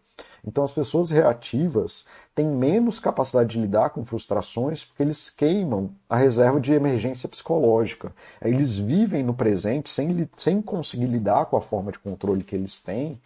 [0.47, 6.17] Então, as pessoas reativas têm menos capacidade de lidar com frustrações porque eles queimam a
[6.17, 8.13] reserva de emergência psicológica.
[8.43, 12.79] Eles vivem no presente sem, sem conseguir lidar com a forma de controle que eles
[12.81, 13.21] têm,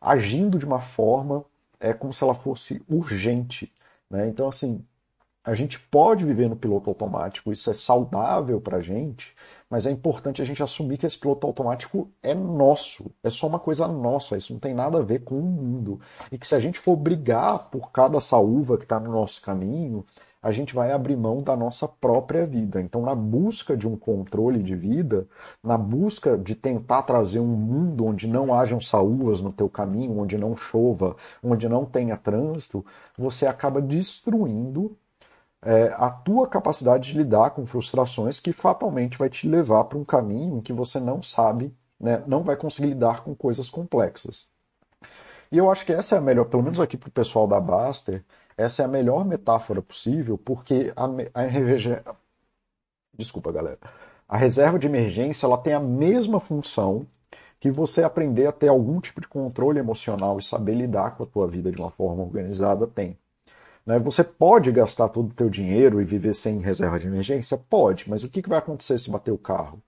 [0.00, 1.44] agindo de uma forma
[1.78, 3.70] é como se ela fosse urgente.
[4.08, 4.28] Né?
[4.28, 4.84] Então, assim,
[5.44, 9.34] a gente pode viver no piloto automático, isso é saudável para a gente,
[9.72, 13.58] mas é importante a gente assumir que esse piloto automático é nosso, é só uma
[13.58, 15.98] coisa nossa, isso não tem nada a ver com o mundo.
[16.30, 20.04] E que se a gente for brigar por cada saúva que está no nosso caminho,
[20.42, 22.82] a gente vai abrir mão da nossa própria vida.
[22.82, 25.26] Então, na busca de um controle de vida,
[25.64, 30.36] na busca de tentar trazer um mundo onde não hajam saúvas no teu caminho, onde
[30.36, 32.84] não chova, onde não tenha trânsito,
[33.16, 34.94] você acaba destruindo
[35.64, 40.04] é, a tua capacidade de lidar com frustrações que fatalmente vai te levar para um
[40.04, 44.50] caminho em que você não sabe, né, não vai conseguir lidar com coisas complexas.
[45.50, 47.60] E eu acho que essa é a melhor, pelo menos aqui para o pessoal da
[47.60, 48.24] Baster,
[48.56, 52.14] essa é a melhor metáfora possível, porque a, a,
[53.14, 53.78] desculpa, galera,
[54.28, 57.06] a reserva de emergência ela tem a mesma função
[57.60, 61.26] que você aprender a ter algum tipo de controle emocional e saber lidar com a
[61.26, 63.16] tua vida de uma forma organizada tem.
[63.86, 63.98] Né?
[63.98, 67.56] Você pode gastar todo o teu dinheiro e viver sem reserva de emergência?
[67.58, 69.82] Pode, mas o que vai acontecer se bater o carro?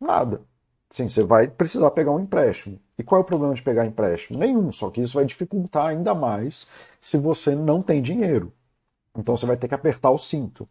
[0.00, 0.42] Nada.
[0.90, 2.78] Sim, você vai precisar pegar um empréstimo.
[2.98, 4.38] E qual é o problema de pegar empréstimo?
[4.38, 6.68] Nenhum, só que isso vai dificultar ainda mais
[7.00, 8.52] se você não tem dinheiro.
[9.16, 10.68] Então você vai ter que apertar o cinto.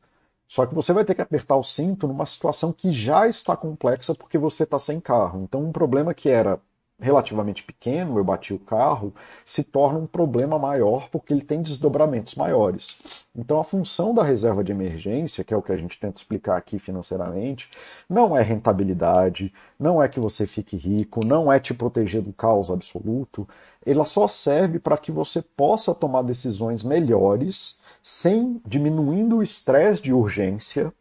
[0.47, 4.13] Só que você vai ter que apertar o cinto numa situação que já está complexa
[4.15, 5.43] porque você está sem carro.
[5.43, 6.59] Então um problema que era
[7.01, 12.35] relativamente pequeno, eu bati o carro, se torna um problema maior porque ele tem desdobramentos
[12.35, 13.01] maiores.
[13.35, 16.57] Então a função da reserva de emergência, que é o que a gente tenta explicar
[16.57, 17.69] aqui financeiramente,
[18.07, 22.69] não é rentabilidade, não é que você fique rico, não é te proteger do caos
[22.69, 23.47] absoluto,
[23.85, 30.13] ela só serve para que você possa tomar decisões melhores sem diminuindo o estresse de
[30.13, 30.93] urgência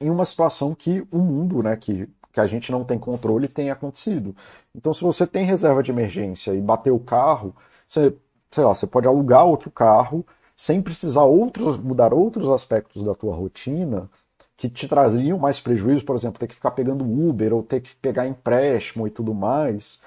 [0.00, 3.70] em uma situação que o mundo, né, que que a gente não tem controle tem
[3.70, 4.36] acontecido.
[4.74, 7.54] Então, se você tem reserva de emergência e bater o carro,
[7.88, 8.14] você,
[8.50, 13.34] sei lá, você pode alugar outro carro sem precisar outros, mudar outros aspectos da tua
[13.34, 14.10] rotina
[14.56, 17.94] que te traziam mais prejuízo, por exemplo, ter que ficar pegando Uber ou ter que
[17.96, 20.00] pegar empréstimo e tudo mais,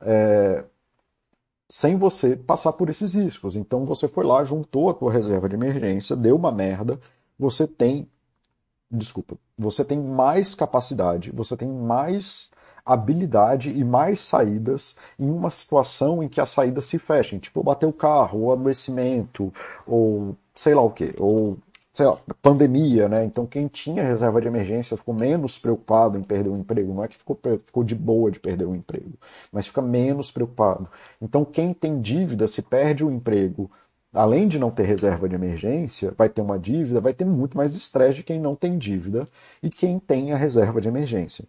[0.00, 0.64] é,
[1.70, 3.56] sem você passar por esses riscos.
[3.56, 6.98] Então você foi lá, juntou a tua reserva de emergência, deu uma merda,
[7.38, 8.08] você tem,
[8.94, 12.48] desculpa, você tem mais capacidade, você tem mais
[12.84, 17.86] habilidade e mais saídas em uma situação em que as saídas se fechem, tipo bater
[17.86, 19.52] o carro, ou adoecimento,
[19.86, 21.56] ou sei lá o que, ou
[21.94, 23.24] sei lá, pandemia, né?
[23.24, 26.92] Então quem tinha reserva de emergência ficou menos preocupado em perder o emprego.
[26.92, 29.12] Não é que ficou, ficou de boa de perder o emprego,
[29.52, 30.88] mas fica menos preocupado.
[31.22, 33.70] Então quem tem dívida, se perde o emprego,
[34.14, 37.74] além de não ter reserva de emergência, vai ter uma dívida, vai ter muito mais
[37.74, 39.28] estresse de quem não tem dívida
[39.62, 41.44] e quem tem a reserva de emergência.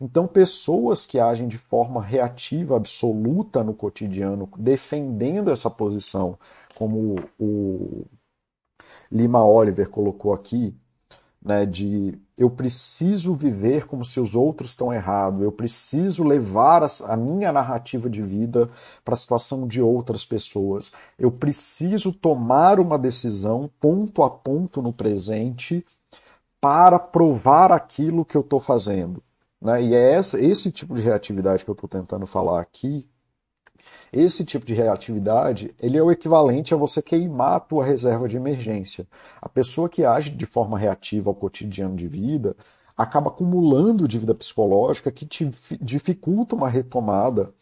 [0.00, 6.38] Então, pessoas que agem de forma reativa absoluta no cotidiano, defendendo essa posição,
[6.74, 8.04] como o
[9.10, 10.76] Lima Oliver colocou aqui,
[11.42, 17.16] né, de eu preciso viver como se os outros estão errados, eu preciso levar a,
[17.16, 18.70] minha narrativa de vida
[19.04, 24.92] para a situação de outras pessoas, eu preciso tomar uma decisão ponto a ponto no
[24.92, 25.84] presente
[26.60, 29.22] para provar aquilo que eu estou fazendo.
[29.60, 29.82] Né?
[29.82, 33.08] E é essa, esse tipo de reatividade que eu estou tentando falar aqui
[34.12, 38.36] esse tipo de reatividade, ele é o equivalente a você queimar a tua reserva de
[38.36, 39.06] emergência.
[39.40, 42.56] A pessoa que age de forma reativa ao cotidiano de vida
[42.96, 45.48] acaba acumulando dívida psicológica que te
[45.80, 47.52] dificulta uma retomada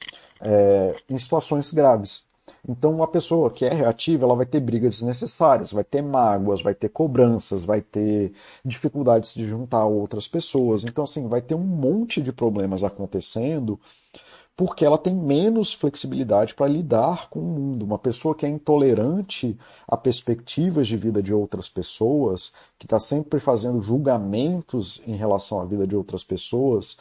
[0.41, 2.25] é, em situações graves.
[2.69, 6.75] Então, uma pessoa que é reativa, ela vai ter brigas desnecessárias, vai ter mágoas, vai
[6.75, 8.33] ter cobranças, vai ter
[8.65, 10.85] dificuldades de juntar outras pessoas.
[10.85, 13.79] Então, assim, vai ter um monte de problemas acontecendo
[14.57, 17.85] porque ela tem menos flexibilidade para lidar com o mundo.
[17.85, 23.38] Uma pessoa que é intolerante a perspectivas de vida de outras pessoas, que está sempre
[23.38, 26.97] fazendo julgamentos em relação à vida de outras pessoas,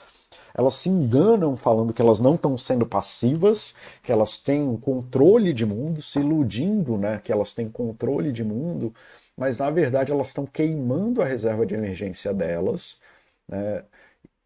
[0.54, 5.54] elas se enganam falando que elas não estão sendo passivas, que elas têm um controle
[5.54, 8.94] de mundo, se iludindo né, que elas têm controle de mundo,
[9.38, 13.00] mas na verdade elas estão queimando a reserva de emergência delas.
[13.48, 13.84] Né,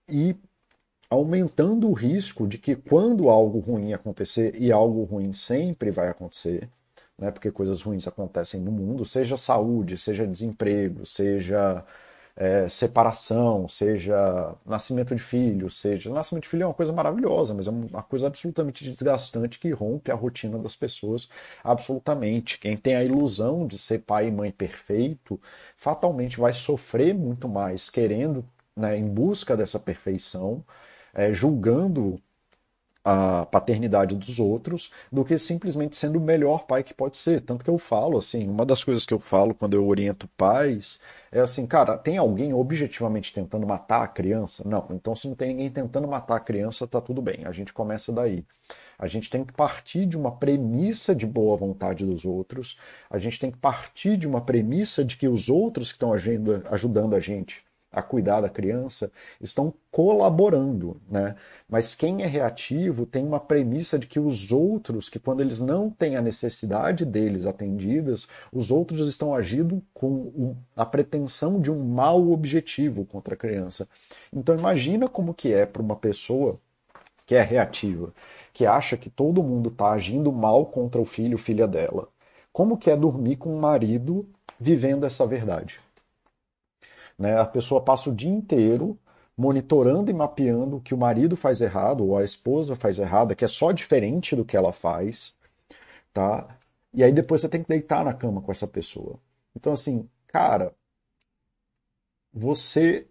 [0.07, 0.35] e
[1.09, 6.69] aumentando o risco de que quando algo ruim acontecer, e algo ruim sempre vai acontecer,
[7.17, 11.83] né, porque coisas ruins acontecem no mundo, seja saúde, seja desemprego, seja
[12.35, 16.09] é, separação, seja nascimento de filho, seja.
[16.09, 20.11] Nascimento de filho é uma coisa maravilhosa, mas é uma coisa absolutamente desgastante que rompe
[20.11, 21.29] a rotina das pessoas
[21.63, 22.57] absolutamente.
[22.59, 25.39] Quem tem a ilusão de ser pai e mãe perfeito,
[25.75, 28.45] fatalmente vai sofrer muito mais querendo,
[28.75, 30.63] né, em busca dessa perfeição
[31.13, 32.21] é, julgando
[33.03, 37.41] a paternidade dos outros do que simplesmente sendo o melhor pai que pode ser.
[37.41, 40.99] Tanto que eu falo assim, uma das coisas que eu falo quando eu oriento pais
[41.31, 44.67] é assim, cara, tem alguém objetivamente tentando matar a criança?
[44.67, 44.85] Não.
[44.91, 47.45] Então se não tem ninguém tentando matar a criança, tá tudo bem.
[47.45, 48.45] A gente começa daí.
[48.97, 52.77] A gente tem que partir de uma premissa de boa vontade dos outros.
[53.09, 57.15] A gente tem que partir de uma premissa de que os outros que estão ajudando
[57.15, 61.35] a gente a cuidar da criança estão colaborando, né?
[61.67, 65.89] Mas quem é reativo tem uma premissa de que os outros, que quando eles não
[65.89, 72.31] têm a necessidade deles atendidas, os outros estão agindo com a pretensão de um mau
[72.31, 73.87] objetivo contra a criança.
[74.31, 76.59] Então imagina como que é para uma pessoa
[77.25, 78.13] que é reativa,
[78.53, 82.07] que acha que todo mundo está agindo mal contra o filho, filha dela.
[82.51, 84.27] Como que é dormir com um marido
[84.59, 85.79] vivendo essa verdade?
[87.19, 87.37] Né?
[87.37, 88.97] A pessoa passa o dia inteiro
[89.37, 93.45] monitorando e mapeando o que o marido faz errado ou a esposa faz errado, que
[93.45, 95.35] é só diferente do que ela faz,
[96.13, 96.57] tá?
[96.93, 99.19] E aí depois você tem que deitar na cama com essa pessoa.
[99.55, 100.73] Então assim, cara,
[102.33, 103.07] você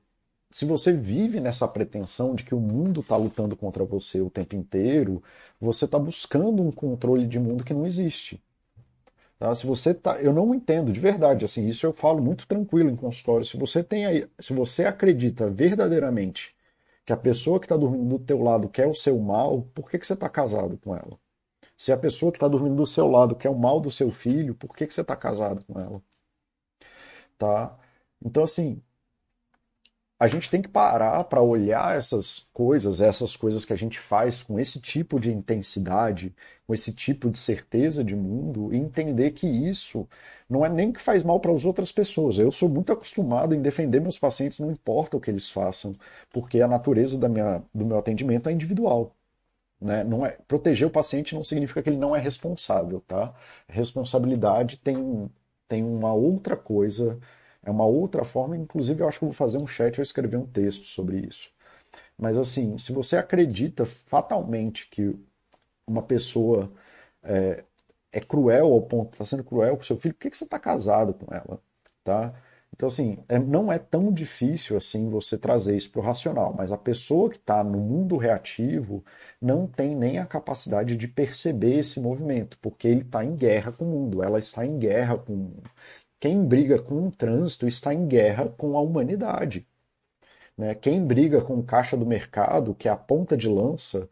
[0.51, 4.57] se você vive nessa pretensão de que o mundo está lutando contra você o tempo
[4.57, 5.23] inteiro,
[5.61, 8.43] você está buscando um controle de mundo que não existe.
[9.39, 9.55] Tá?
[9.55, 12.97] Se você tá, eu não entendo de verdade, assim, isso eu falo muito tranquilo em
[12.97, 13.45] consultório.
[13.45, 16.55] Se você tem aí, se você acredita verdadeiramente
[17.05, 19.99] que a pessoa que está dormindo do teu lado quer o seu mal, por que,
[19.99, 21.19] que você está casado com ela?
[21.77, 24.55] Se a pessoa que está dormindo do seu lado quer o mal do seu filho,
[24.55, 26.03] por que, que você está casado com ela?
[27.39, 27.79] Tá?
[28.25, 28.83] Então, assim,
[30.19, 34.43] a gente tem que parar para olhar essas coisas, essas coisas que a gente faz
[34.43, 36.35] com esse tipo de intensidade,
[36.67, 40.09] com esse tipo de certeza de mundo, e entender que isso
[40.51, 42.39] não é nem que faz mal para as outras pessoas.
[42.39, 45.93] Eu sou muito acostumado em defender meus pacientes, não importa o que eles façam,
[46.33, 49.15] porque a natureza da minha, do meu atendimento é individual.
[49.81, 50.03] Né?
[50.05, 53.01] Não é, proteger o paciente não significa que ele não é responsável.
[53.07, 53.33] Tá?
[53.69, 55.31] Responsabilidade tem
[55.69, 57.19] tem uma outra coisa,
[57.63, 58.57] é uma outra forma.
[58.57, 61.49] Inclusive, eu acho que eu vou fazer um chat ou escrever um texto sobre isso.
[62.19, 65.19] Mas assim, se você acredita fatalmente que
[65.87, 66.71] uma pessoa
[67.23, 67.65] é,
[68.13, 70.59] é cruel ao ponto, está sendo cruel com seu filho, por que, que você está
[70.59, 71.61] casado com ela?
[72.05, 72.33] Tá?
[72.75, 76.71] Então, assim, é, não é tão difícil assim você trazer isso para o racional, mas
[76.71, 79.05] a pessoa que está no mundo reativo
[79.41, 83.85] não tem nem a capacidade de perceber esse movimento, porque ele está em guerra com
[83.85, 85.71] o mundo, ela está em guerra com o mundo.
[86.21, 89.67] Quem briga com o trânsito está em guerra com a humanidade.
[90.57, 90.75] Né?
[90.75, 94.09] Quem briga com o caixa do mercado, que é a ponta de lança.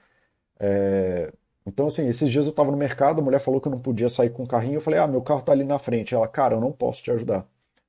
[0.61, 1.32] É...
[1.66, 4.09] Então, assim, esses dias eu estava no mercado, a mulher falou que eu não podia
[4.09, 4.76] sair com o carrinho.
[4.76, 6.14] Eu falei, ah, meu carro está ali na frente.
[6.14, 7.46] Ela, cara, eu não posso te ajudar.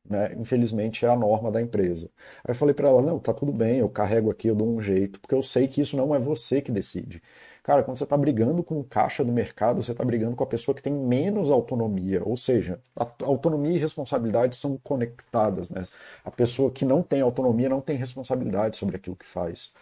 [0.10, 0.34] Né?
[0.38, 2.10] Infelizmente é a norma da empresa.
[2.44, 4.82] Aí eu falei para ela, não, tá tudo bem, eu carrego aqui, eu dou um
[4.82, 7.22] jeito, porque eu sei que isso não é você que decide.
[7.68, 10.48] Cara, quando você está brigando com o caixa do mercado, você está brigando com a
[10.48, 12.24] pessoa que tem menos autonomia.
[12.24, 12.82] Ou seja,
[13.22, 15.70] autonomia e responsabilidade são conectadas.
[15.70, 15.84] Né?
[16.24, 19.74] A pessoa que não tem autonomia não tem responsabilidade sobre aquilo que faz.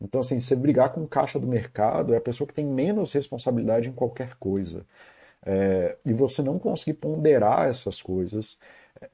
[0.00, 3.12] Então, assim, você brigar com o caixa do mercado é a pessoa que tem menos
[3.12, 4.84] responsabilidade em qualquer coisa.
[5.46, 8.58] É, e você não conseguir ponderar essas coisas
[9.00, 9.08] é,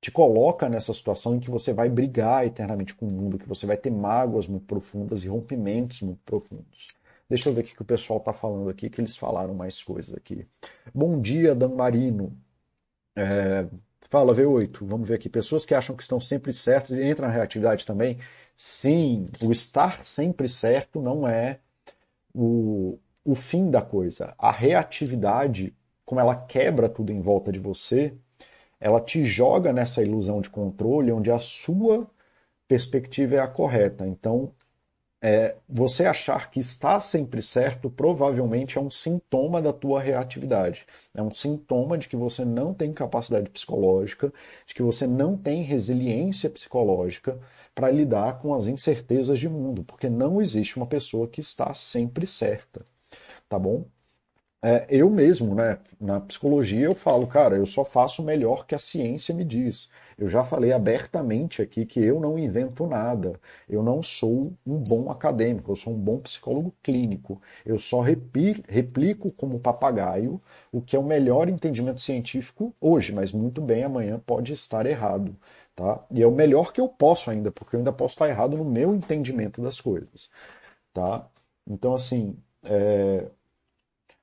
[0.00, 3.66] te coloca nessa situação em que você vai brigar eternamente com o mundo, que você
[3.66, 6.96] vai ter mágoas muito profundas e rompimentos muito profundos.
[7.28, 10.14] Deixa eu ver o que o pessoal está falando aqui, que eles falaram mais coisas
[10.14, 10.46] aqui.
[10.94, 12.32] Bom dia, Dan Marino.
[13.16, 13.66] É,
[14.08, 15.28] fala, V8, vamos ver aqui.
[15.28, 18.18] Pessoas que acham que estão sempre certas e entram na reatividade também.
[18.56, 21.58] Sim, o estar sempre certo não é
[22.34, 24.34] o, o fim da coisa.
[24.38, 25.74] A reatividade,
[26.04, 28.14] como ela quebra tudo em volta de você,
[28.78, 32.08] ela te joga nessa ilusão de controle onde a sua
[32.68, 34.06] perspectiva é a correta.
[34.06, 34.52] Então,
[35.26, 40.86] é, você achar que está sempre certo provavelmente é um sintoma da tua reatividade.
[41.12, 44.32] É um sintoma de que você não tem capacidade psicológica,
[44.64, 47.40] de que você não tem resiliência psicológica
[47.74, 52.24] para lidar com as incertezas de mundo, porque não existe uma pessoa que está sempre
[52.24, 52.84] certa,
[53.48, 53.84] tá bom?
[54.62, 58.78] É, eu mesmo, né, na psicologia, eu falo, cara, eu só faço melhor que a
[58.78, 59.90] ciência me diz.
[60.18, 63.38] Eu já falei abertamente aqui que eu não invento nada.
[63.68, 67.40] Eu não sou um bom acadêmico, eu sou um bom psicólogo clínico.
[67.66, 70.40] Eu só replico como papagaio
[70.72, 75.36] o que é o melhor entendimento científico hoje, mas muito bem, amanhã pode estar errado.
[75.74, 76.02] Tá?
[76.10, 78.64] E é o melhor que eu posso ainda, porque eu ainda posso estar errado no
[78.64, 80.30] meu entendimento das coisas.
[80.94, 81.28] Tá?
[81.66, 83.26] Então, assim, é,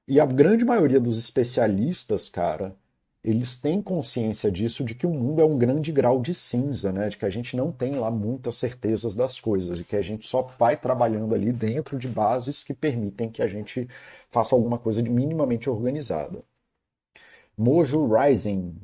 [0.08, 2.76] e a grande maioria dos especialistas, cara,
[3.24, 7.10] eles têm consciência disso, de que o mundo é um grande grau de cinza, né?
[7.10, 10.28] De que a gente não tem lá muitas certezas das coisas, e que a gente
[10.28, 13.88] só vai trabalhando ali dentro de bases que permitem que a gente
[14.30, 16.44] faça alguma coisa de minimamente organizada.
[17.58, 18.76] Mojo Rising.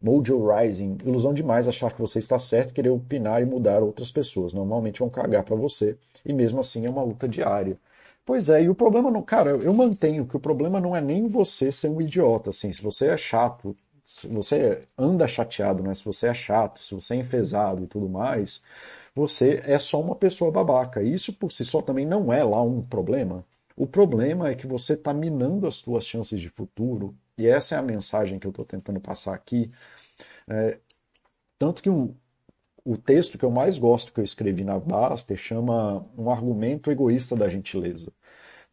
[0.00, 0.98] Mojo Rising.
[1.04, 4.52] Ilusão demais achar que você está certo, querer opinar e mudar outras pessoas.
[4.52, 7.78] Normalmente vão cagar para você, e mesmo assim é uma luta diária.
[8.26, 9.22] Pois é, e o problema não.
[9.22, 12.72] Cara, eu mantenho que o problema não é nem você ser um idiota, assim.
[12.72, 13.74] Se você é chato,
[14.04, 15.94] se você anda chateado, né?
[15.94, 18.62] Se você é chato, se você é enfesado e tudo mais,
[19.14, 21.02] você é só uma pessoa babaca.
[21.02, 23.44] Isso por si só também não é lá um problema.
[23.76, 27.78] O problema é que você está minando as suas chances de futuro, e essa é
[27.78, 29.68] a mensagem que eu estou tentando passar aqui.
[30.48, 30.78] É,
[31.58, 32.14] tanto que um,
[32.86, 37.34] o texto que eu mais gosto que eu escrevi na Baster chama Um Argumento Egoísta
[37.34, 38.12] da Gentileza.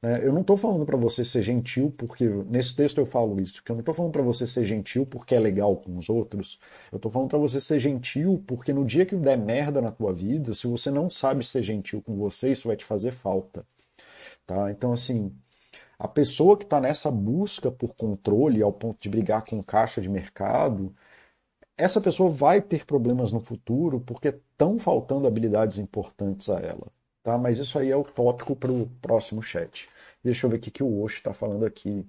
[0.03, 0.19] Né?
[0.21, 2.27] Eu não estou falando para você ser gentil porque.
[2.51, 5.33] Nesse texto eu falo isso, que eu não estou falando para você ser gentil porque
[5.33, 6.59] é legal com os outros.
[6.91, 10.13] Eu estou falando para você ser gentil porque no dia que der merda na tua
[10.13, 13.65] vida, se você não sabe ser gentil com você, isso vai te fazer falta.
[14.45, 14.69] Tá?
[14.69, 15.31] Então, assim,
[15.97, 20.09] a pessoa que está nessa busca por controle ao ponto de brigar com caixa de
[20.09, 20.93] mercado,
[21.77, 26.87] essa pessoa vai ter problemas no futuro porque estão faltando habilidades importantes a ela.
[27.23, 27.37] Tá?
[27.37, 29.89] Mas isso aí é o tópico para o próximo chat.
[30.23, 32.05] Deixa eu ver o que, o Osh está falando aqui.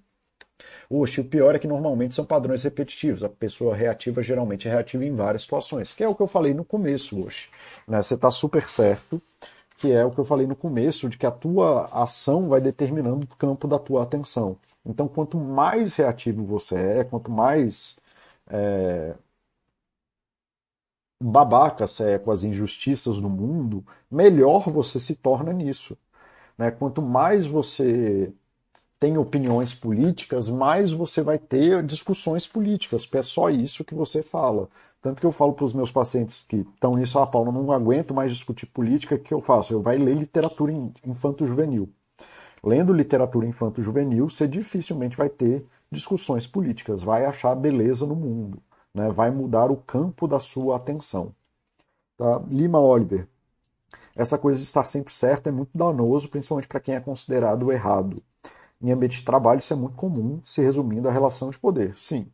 [0.89, 3.25] Oxe, o pior é que normalmente são padrões repetitivos.
[3.25, 6.55] A pessoa reativa geralmente é reativa em várias situações, que é o que eu falei
[6.55, 7.49] no começo, Oxe.
[7.89, 8.01] Né?
[8.03, 9.21] Você está super certo,
[9.79, 13.25] que é o que eu falei no começo, de que a tua ação vai determinando
[13.25, 14.57] o campo da tua atenção.
[14.87, 17.97] Então, quanto mais reativo você é, quanto mais
[18.49, 19.15] é,
[21.31, 25.97] babaca é com as injustiças no mundo, melhor você se torna nisso.
[26.59, 26.71] Né?
[26.71, 28.31] Quanto mais você
[29.01, 34.23] tem opiniões políticas, mais você vai ter discussões políticas, porque é só isso que você
[34.23, 34.69] fala.
[35.01, 38.15] Tanto que eu falo para os meus pacientes que estão nisso, ah, Paulo, não aguento
[38.15, 39.73] mais discutir política, o que eu faço?
[39.73, 40.73] Eu vai ler literatura
[41.05, 41.89] infanto-juvenil.
[42.63, 48.63] Lendo literatura infanto-juvenil, você dificilmente vai ter discussões políticas, vai achar beleza no mundo,
[48.95, 49.11] né?
[49.11, 51.35] vai mudar o campo da sua atenção.
[52.17, 52.41] Tá?
[52.49, 53.29] Lima Oliver.
[54.17, 58.17] Essa coisa de estar sempre certo é muito danoso, principalmente para quem é considerado errado.
[58.81, 61.97] Em ambiente de trabalho, isso é muito comum, se resumindo à relação de poder.
[61.97, 62.31] Sim,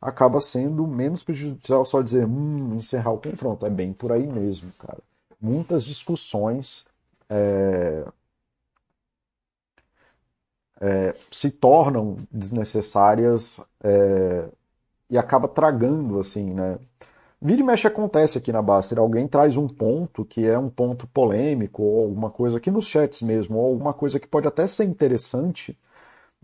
[0.00, 3.64] acaba sendo menos prejudicial só dizer, hum, encerrar o confronto.
[3.64, 4.98] É bem por aí mesmo, cara.
[5.40, 6.86] Muitas discussões
[7.28, 8.04] é,
[10.80, 14.48] é, se tornam desnecessárias é,
[15.12, 16.78] e acaba tragando, assim, né?
[17.40, 18.98] Vira e mexe acontece aqui na Baster.
[18.98, 23.20] Alguém traz um ponto que é um ponto polêmico, ou alguma coisa aqui nos chats
[23.20, 25.78] mesmo, ou alguma coisa que pode até ser interessante,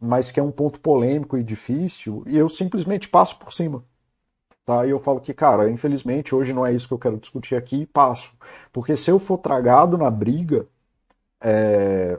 [0.01, 3.83] mas que é um ponto polêmico e difícil, e eu simplesmente passo por cima.
[4.66, 4.87] Tá?
[4.87, 7.83] E eu falo que, cara, infelizmente hoje não é isso que eu quero discutir aqui
[7.83, 8.35] e passo.
[8.73, 10.66] Porque se eu for tragado na briga,
[11.41, 12.19] é...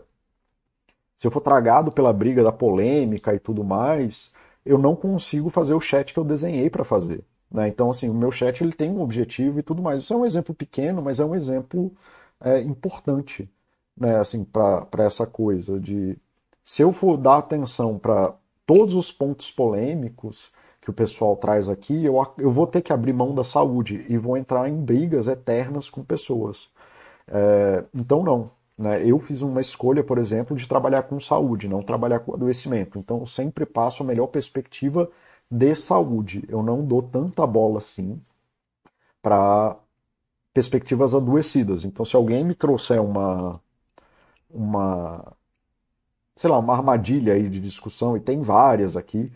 [1.18, 4.34] se eu for tragado pela briga da polêmica e tudo mais,
[4.70, 7.24] eu não consigo fazer o chat que eu desenhei para fazer.
[7.52, 7.68] Né?
[7.68, 10.02] Então, assim, o meu chat ele tem um objetivo e tudo mais.
[10.02, 11.92] Isso é um exemplo pequeno, mas é um exemplo
[12.40, 13.50] é, importante
[13.98, 14.18] né?
[14.18, 16.18] assim, para essa coisa de
[16.64, 18.34] se eu for dar atenção para
[18.66, 20.52] todos os pontos polêmicos
[20.82, 24.18] que o pessoal traz aqui, eu, eu vou ter que abrir mão da saúde e
[24.18, 26.70] vou entrar em brigas eternas com pessoas.
[27.28, 28.52] É, então, não.
[28.80, 29.06] Né?
[29.06, 32.98] Eu fiz uma escolha, por exemplo, de trabalhar com saúde, não trabalhar com adoecimento.
[32.98, 35.12] Então, eu sempre passo a melhor perspectiva
[35.52, 36.46] de saúde.
[36.48, 38.22] Eu não dou tanta bola assim
[39.22, 39.78] para
[40.54, 41.86] perspectivas adoecidas.
[41.86, 43.62] Então, se alguém me trouxer uma,
[44.50, 45.34] uma
[46.36, 49.32] sei lá, uma armadilha aí de discussão, e tem várias aqui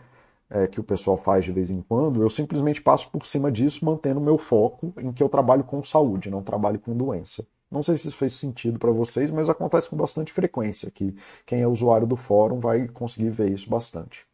[0.50, 3.84] é, que o pessoal faz de vez em quando, eu simplesmente passo por cima disso,
[3.84, 7.46] mantendo meu foco em que eu trabalho com saúde, não trabalho com doença.
[7.74, 11.14] Não sei se isso fez sentido para vocês, mas acontece com bastante frequência, que
[11.44, 14.24] quem é usuário do fórum vai conseguir ver isso bastante.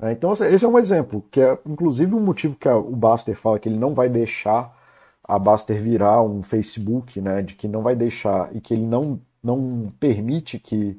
[0.00, 3.58] É, então, esse é um exemplo, que é inclusive um motivo que o Baster fala
[3.58, 4.74] que ele não vai deixar
[5.22, 9.20] a Baster virar um Facebook, né, de que não vai deixar e que ele não,
[9.42, 10.98] não permite que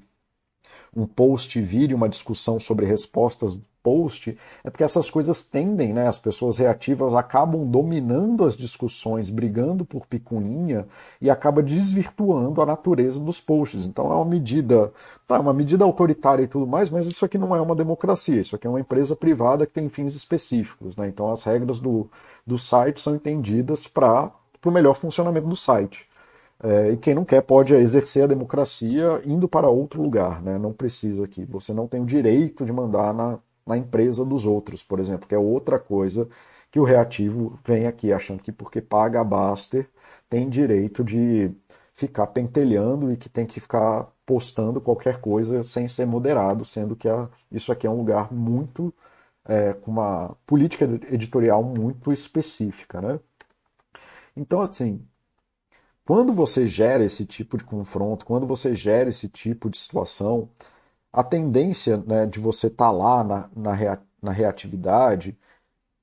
[0.95, 3.59] um post vire uma discussão sobre respostas
[3.89, 6.07] post, é porque essas coisas tendem, né?
[6.07, 10.85] As pessoas reativas acabam dominando as discussões, brigando por picuinha
[11.19, 13.87] e acaba desvirtuando a natureza dos posts.
[13.87, 14.93] Então é uma medida,
[15.27, 18.55] tá, uma medida autoritária e tudo mais, mas isso aqui não é uma democracia, isso
[18.55, 21.07] aqui é uma empresa privada que tem fins específicos, né?
[21.07, 22.07] Então as regras do,
[22.45, 24.31] do site são entendidas para
[24.63, 26.07] o melhor funcionamento do site.
[26.61, 30.57] É, e quem não quer pode exercer a democracia indo para outro lugar, né?
[30.57, 31.45] não precisa aqui.
[31.45, 33.39] Você não tem o direito de mandar na,
[33.70, 36.28] na empresa dos outros, por exemplo, que é outra coisa
[36.72, 39.89] que o reativo vem aqui achando que porque paga a Baster
[40.30, 41.51] tem direito de
[41.93, 47.09] ficar pentelhando e que tem que ficar postando qualquer coisa sem ser moderado, sendo que
[47.09, 48.93] a, isso aqui é um lugar muito
[49.45, 53.20] é, com uma política editorial muito específica, né?
[54.36, 55.05] Então, assim,
[56.05, 60.49] quando você gera esse tipo de confronto, quando você gera esse tipo de situação,
[61.12, 65.38] a tendência né, de você estar tá lá na, na, rea, na reatividade,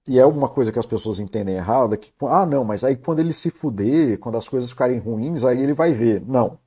[0.06, 3.20] e é uma coisa que as pessoas entendem errada, que, ah, não, mas aí quando
[3.20, 6.22] ele se fuder, quando as coisas ficarem ruins, aí ele vai ver.
[6.26, 6.58] Não.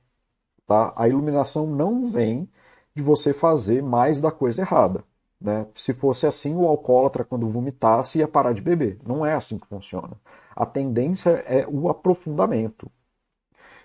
[0.66, 0.92] Tá?
[0.96, 2.48] A iluminação não vem
[2.94, 5.04] de você fazer mais da coisa errada.
[5.40, 5.66] Né?
[5.74, 8.98] Se fosse assim, o alcoólatra, quando vomitasse, ia parar de beber.
[9.06, 10.20] Não é assim que funciona.
[10.54, 12.90] A tendência é o aprofundamento.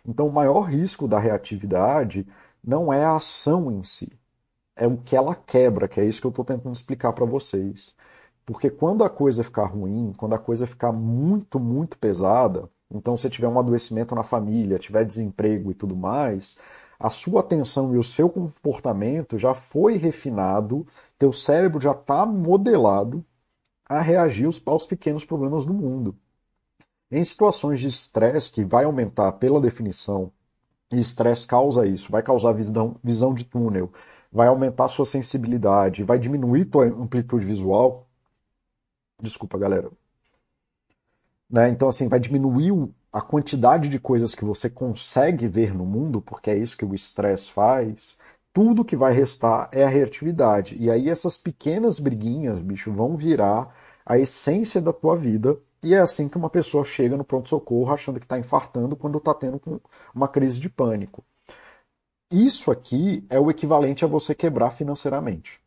[0.06, 2.28] Então, o maior risco da reatividade
[2.64, 4.12] não é a ação em si,
[4.76, 7.95] é o que ela quebra, que é isso que eu estou tentando explicar para vocês.
[8.45, 13.30] Porque quando a coisa ficar ruim, quando a coisa ficar muito, muito pesada, então se
[13.30, 16.57] tiver um adoecimento na família, tiver desemprego e tudo mais,
[16.99, 20.86] a sua atenção e o seu comportamento já foi refinado,
[21.17, 23.26] teu cérebro já está modelado
[23.88, 26.15] a reagir aos pequenos problemas do mundo.
[27.11, 30.32] Em situações de estresse, que vai aumentar pela definição,
[30.91, 33.91] e estresse causa isso, vai causar visão, visão de túnel,
[34.36, 38.05] vai aumentar sua sensibilidade, vai diminuir tua amplitude visual.
[39.21, 39.89] Desculpa, galera.
[41.49, 41.69] Né?
[41.69, 42.73] Então, assim, vai diminuir
[43.13, 46.93] a quantidade de coisas que você consegue ver no mundo, porque é isso que o
[46.93, 48.17] estresse faz.
[48.51, 50.75] Tudo que vai restar é a reatividade.
[50.77, 53.73] E aí essas pequenas briguinhas, bicho, vão virar
[54.05, 58.19] a essência da tua vida e é assim que uma pessoa chega no pronto-socorro achando
[58.19, 59.61] que está infartando quando está tendo
[60.13, 61.23] uma crise de pânico.
[62.32, 65.59] Isso aqui é o equivalente a você quebrar financeiramente.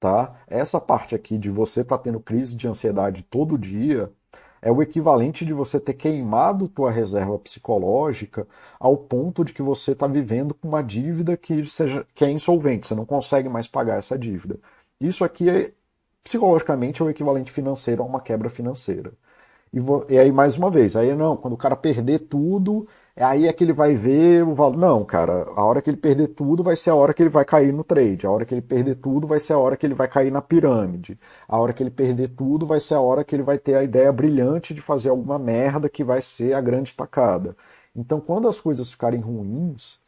[0.00, 0.42] Tá?
[0.46, 4.12] Essa parte aqui de você estar tá tendo crise de ansiedade todo dia
[4.60, 8.46] é o equivalente de você ter queimado tua reserva psicológica
[8.78, 12.86] ao ponto de que você está vivendo com uma dívida que, seja, que é insolvente,
[12.86, 14.58] você não consegue mais pagar essa dívida.
[15.00, 15.72] Isso aqui é
[16.22, 19.12] psicologicamente é o equivalente financeiro a uma quebra financeira.
[19.74, 23.52] E, e aí, mais uma vez, aí não, quando o cara perder tudo, aí é
[23.52, 24.76] que ele vai ver o valor.
[24.76, 27.44] Não, cara, a hora que ele perder tudo vai ser a hora que ele vai
[27.44, 28.24] cair no trade.
[28.24, 30.40] A hora que ele perder tudo vai ser a hora que ele vai cair na
[30.40, 31.18] pirâmide.
[31.48, 33.82] A hora que ele perder tudo vai ser a hora que ele vai ter a
[33.82, 37.56] ideia brilhante de fazer alguma merda que vai ser a grande tacada.
[37.96, 40.00] Então, quando as coisas ficarem ruins,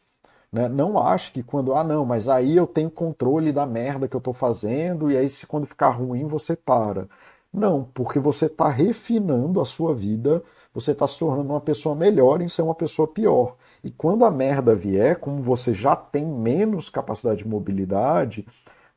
[0.51, 4.15] né, não ache que quando, ah, não, mas aí eu tenho controle da merda que
[4.15, 7.07] eu estou fazendo, e aí se quando ficar ruim você para.
[7.51, 10.43] Não, porque você está refinando a sua vida,
[10.73, 13.55] você está se tornando uma pessoa melhor em ser uma pessoa pior.
[13.83, 18.45] E quando a merda vier, como você já tem menos capacidade de mobilidade,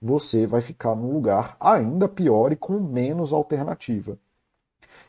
[0.00, 4.18] você vai ficar num lugar ainda pior e com menos alternativa.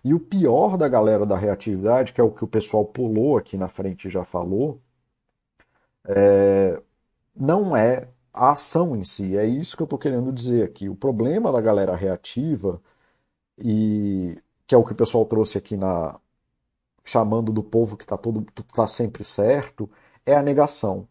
[0.04, 3.58] E o pior da galera da reatividade, que é o que o pessoal pulou aqui
[3.58, 4.82] na frente e já falou,
[6.06, 6.82] é,
[7.36, 9.38] não é a ação em si.
[9.38, 10.90] É isso que eu estou querendo dizer aqui.
[10.90, 12.82] O problema da galera reativa,
[13.58, 14.38] e
[14.68, 16.20] que é o que o pessoal trouxe aqui na
[17.04, 19.90] chamando do povo que está todo tá sempre certo,
[20.26, 21.08] é a negação.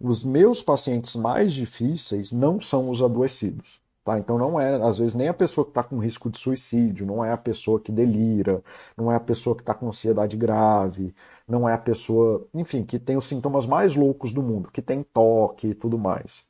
[0.00, 3.80] Os meus pacientes mais difíceis não são os adoecidos.
[4.08, 4.18] Tá?
[4.18, 7.22] Então não é, às vezes, nem a pessoa que está com risco de suicídio, não
[7.22, 8.62] é a pessoa que delira,
[8.96, 11.14] não é a pessoa que está com ansiedade grave,
[11.46, 15.02] não é a pessoa, enfim, que tem os sintomas mais loucos do mundo, que tem
[15.02, 16.42] toque e tudo mais.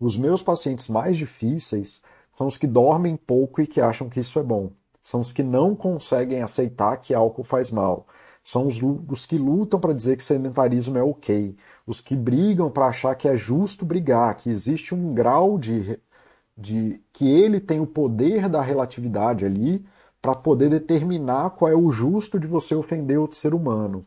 [0.00, 2.02] Os meus pacientes mais difíceis
[2.36, 4.70] são os que dormem pouco e que acham que isso é bom.
[5.02, 8.06] São os que não conseguem aceitar que álcool faz mal.
[8.42, 11.56] São os, os que lutam para dizer que sedentarismo é ok.
[11.86, 15.98] Os que brigam para achar que é justo brigar, que existe um grau de
[16.56, 19.84] de que ele tem o poder da relatividade ali
[20.22, 24.06] para poder determinar qual é o justo de você ofender outro ser humano.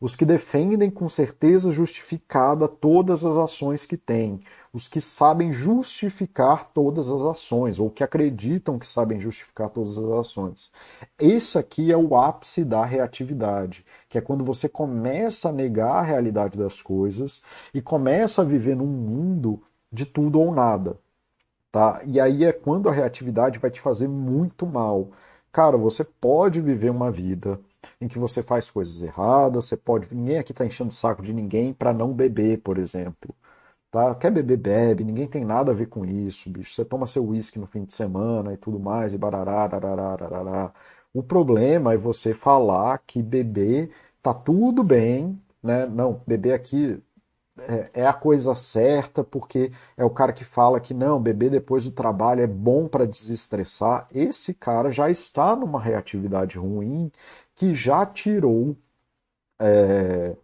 [0.00, 4.40] Os que defendem com certeza justificada todas as ações que têm.
[4.72, 10.10] Os que sabem justificar todas as ações, ou que acreditam que sabem justificar todas as
[10.10, 10.70] ações.
[11.18, 16.02] Esse aqui é o ápice da reatividade, que é quando você começa a negar a
[16.02, 17.42] realidade das coisas
[17.74, 20.96] e começa a viver num mundo de tudo ou nada.
[21.72, 22.00] Tá?
[22.06, 25.10] E aí é quando a reatividade vai te fazer muito mal.
[25.50, 27.60] Cara, você pode viver uma vida
[28.00, 30.14] em que você faz coisas erradas, você pode.
[30.14, 33.34] Ninguém aqui está enchendo o saco de ninguém para não beber, por exemplo.
[33.90, 34.14] Tá?
[34.14, 36.74] Quer beber, bebe, ninguém tem nada a ver com isso, bicho.
[36.74, 40.72] Você toma seu uísque no fim de semana e tudo mais, e barará, barará, barará.
[41.12, 43.90] O problema é você falar que beber
[44.22, 45.86] tá tudo bem, né?
[45.86, 47.02] Não, beber aqui
[47.58, 51.84] é, é, a coisa certa, porque é o cara que fala que não, beber depois
[51.84, 54.06] do trabalho é bom para desestressar.
[54.14, 57.10] Esse cara já está numa reatividade ruim
[57.58, 58.76] que já tirou
[59.60, 60.36] é,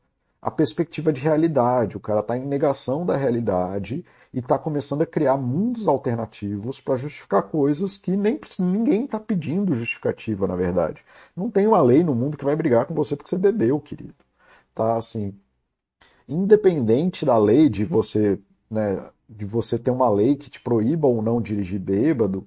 [0.43, 1.97] a perspectiva de realidade.
[1.97, 6.97] O cara está em negação da realidade e está começando a criar mundos alternativos para
[6.97, 11.05] justificar coisas que nem ninguém está pedindo justificativa, na verdade.
[11.37, 14.15] Não tem uma lei no mundo que vai brigar com você porque você bebeu, querido.
[14.75, 15.39] Tá assim,
[16.29, 21.23] independente da lei de você, né, de você ter uma lei que te proíba ou
[21.23, 22.45] não dirigir bêbado,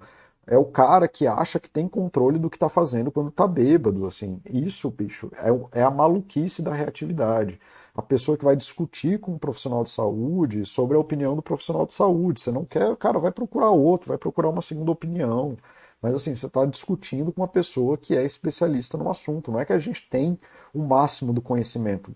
[0.48, 4.06] é o cara que acha que tem controle do que está fazendo quando está bêbado,
[4.06, 4.42] assim.
[4.46, 5.30] Isso, bicho,
[5.74, 7.60] é, é a maluquice da reatividade.
[7.94, 11.86] A pessoa que vai discutir com um profissional de saúde sobre a opinião do profissional
[11.86, 12.40] de saúde.
[12.42, 15.58] Você não quer, cara, vai procurar outro, vai procurar uma segunda opinião.
[16.02, 19.52] Mas assim, você está discutindo com uma pessoa que é especialista no assunto.
[19.52, 20.40] Não é que a gente tem
[20.74, 22.16] o máximo do conhecimento.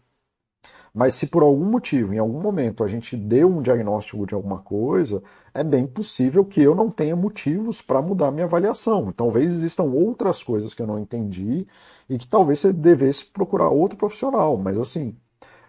[0.94, 4.60] Mas se por algum motivo, em algum momento, a gente deu um diagnóstico de alguma
[4.60, 9.12] coisa, é bem possível que eu não tenha motivos para mudar minha avaliação.
[9.12, 11.66] Talvez existam outras coisas que eu não entendi
[12.10, 14.58] e que talvez você devesse procurar outro profissional.
[14.58, 15.16] Mas assim,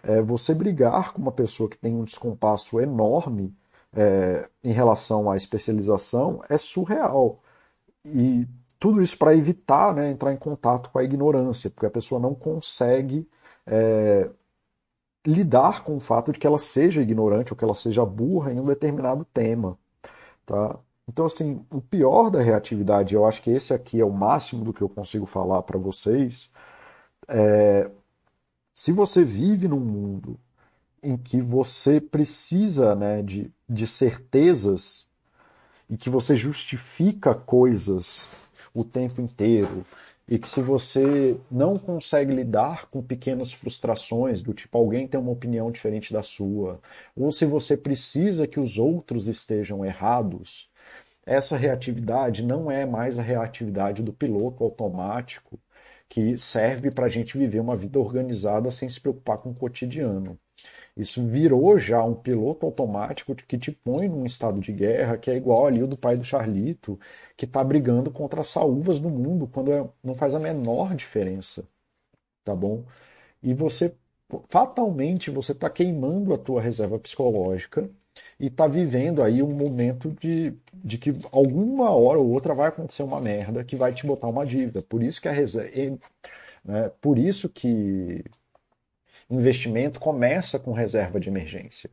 [0.03, 3.55] é, você brigar com uma pessoa que tem um descompasso enorme
[3.95, 7.39] é, em relação à especialização é surreal.
[8.05, 8.47] E
[8.79, 12.35] tudo isso para evitar né, entrar em contato com a ignorância, porque a pessoa não
[12.35, 13.25] consegue
[13.65, 14.29] é,
[15.25, 18.59] lidar com o fato de que ela seja ignorante ou que ela seja burra em
[18.59, 19.77] um determinado tema.
[20.45, 20.77] Tá?
[21.07, 24.73] Então, assim, o pior da reatividade, eu acho que esse aqui é o máximo do
[24.73, 26.49] que eu consigo falar para vocês,
[27.27, 27.89] é,
[28.73, 30.39] se você vive num mundo
[31.01, 35.05] em que você precisa né, de, de certezas
[35.89, 38.27] e que você justifica coisas
[38.73, 39.85] o tempo inteiro,
[40.27, 45.31] e que se você não consegue lidar com pequenas frustrações, do tipo alguém tem uma
[45.31, 46.79] opinião diferente da sua,
[47.15, 50.69] ou se você precisa que os outros estejam errados,
[51.25, 55.59] essa reatividade não é mais a reatividade do piloto automático
[56.09, 60.39] que serve para a gente viver uma vida organizada sem se preocupar com o cotidiano.
[60.95, 65.35] Isso virou já um piloto automático que te põe num estado de guerra que é
[65.35, 66.99] igual ali o do pai do Charlito,
[67.35, 71.67] que está brigando contra as saúvas do mundo, quando é, não faz a menor diferença,
[72.43, 72.83] tá bom?
[73.43, 73.95] E você,
[74.49, 77.89] fatalmente, você está queimando a tua reserva psicológica
[78.39, 83.03] e está vivendo aí um momento de, de que alguma hora ou outra vai acontecer
[83.03, 84.81] uma merda que vai te botar uma dívida.
[84.81, 85.69] Por isso que a reserva,
[86.63, 88.23] né, por isso que
[89.29, 91.89] investimento começa com reserva de emergência.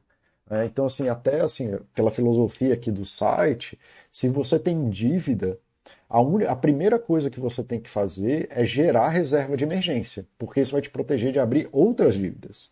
[0.49, 0.67] Né?
[0.67, 3.79] Então, assim, até assim, pela filosofia aqui do site,
[4.13, 5.59] se você tem dívida,
[6.09, 6.45] a, un...
[6.47, 10.73] a primeira coisa que você tem que fazer é gerar reserva de emergência, porque isso
[10.73, 12.71] vai te proteger de abrir outras dívidas.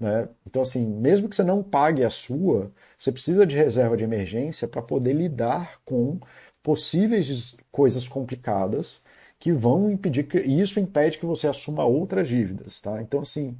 [0.00, 0.28] Né?
[0.46, 4.68] Então, assim, mesmo que você não pague a sua, você precisa de reserva de emergência
[4.68, 6.18] para poder lidar com
[6.62, 9.02] possíveis coisas complicadas
[9.38, 13.00] que vão impedir que isso impede que você assuma outras dívidas, tá?
[13.02, 13.56] Então, assim,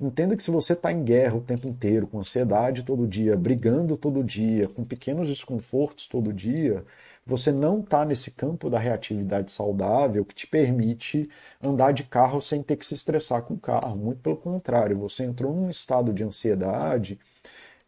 [0.00, 3.96] Entenda que se você está em guerra o tempo inteiro, com ansiedade todo dia, brigando
[3.96, 6.84] todo dia, com pequenos desconfortos todo dia,
[7.26, 11.24] você não está nesse campo da reatividade saudável que te permite
[11.60, 13.96] andar de carro sem ter que se estressar com o carro.
[13.96, 17.18] Muito pelo contrário, você entrou num estado de ansiedade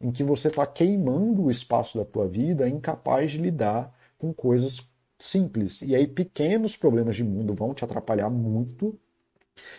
[0.00, 4.90] em que você está queimando o espaço da tua vida, incapaz de lidar com coisas
[5.18, 5.80] simples.
[5.82, 8.98] E aí pequenos problemas de mundo vão te atrapalhar muito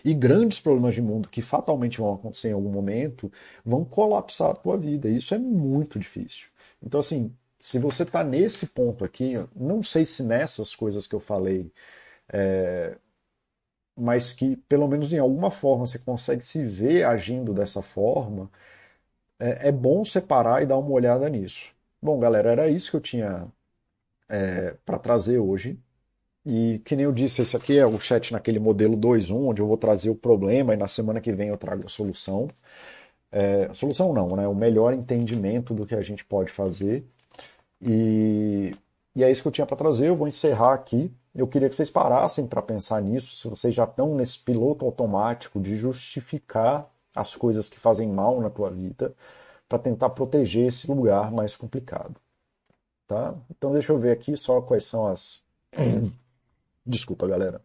[0.04, 3.32] e grandes problemas de mundo que fatalmente vão acontecer em algum momento
[3.66, 5.10] vão colapsar a tua vida.
[5.10, 6.48] E isso é muito difícil.
[6.82, 11.20] Então, assim, se você está nesse ponto aqui, não sei se nessas coisas que eu
[11.20, 11.72] falei,
[12.30, 12.98] é,
[13.96, 18.50] mas que pelo menos em alguma forma você consegue se ver agindo dessa forma,
[19.40, 21.74] é, é bom separar e dar uma olhada nisso.
[22.02, 23.48] Bom, galera, era isso que eu tinha
[24.30, 25.80] é, para trazer hoje.
[26.46, 29.68] E que nem eu disse, esse aqui é o chat naquele modelo 2.1, onde eu
[29.68, 32.48] vou trazer o problema e na semana que vem eu trago a solução.
[33.32, 34.48] É, solução não, né?
[34.48, 37.06] O melhor entendimento do que a gente pode fazer.
[37.82, 38.76] E,
[39.16, 40.08] e é isso que eu tinha para trazer.
[40.08, 41.14] Eu vou encerrar aqui.
[41.34, 45.60] Eu queria que vocês parassem para pensar nisso, se vocês já estão nesse piloto automático
[45.62, 49.14] de justificar as coisas que fazem mal na tua vida
[49.70, 52.16] para tentar proteger esse lugar mais complicado.
[53.08, 53.36] Tá?
[53.50, 55.42] Então deixa eu ver aqui só quais são as
[56.86, 57.64] Desculpa, galera.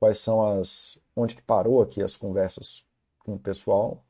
[0.00, 0.98] Quais são as.
[1.16, 2.84] Onde que parou aqui as conversas
[3.20, 4.04] com o pessoal?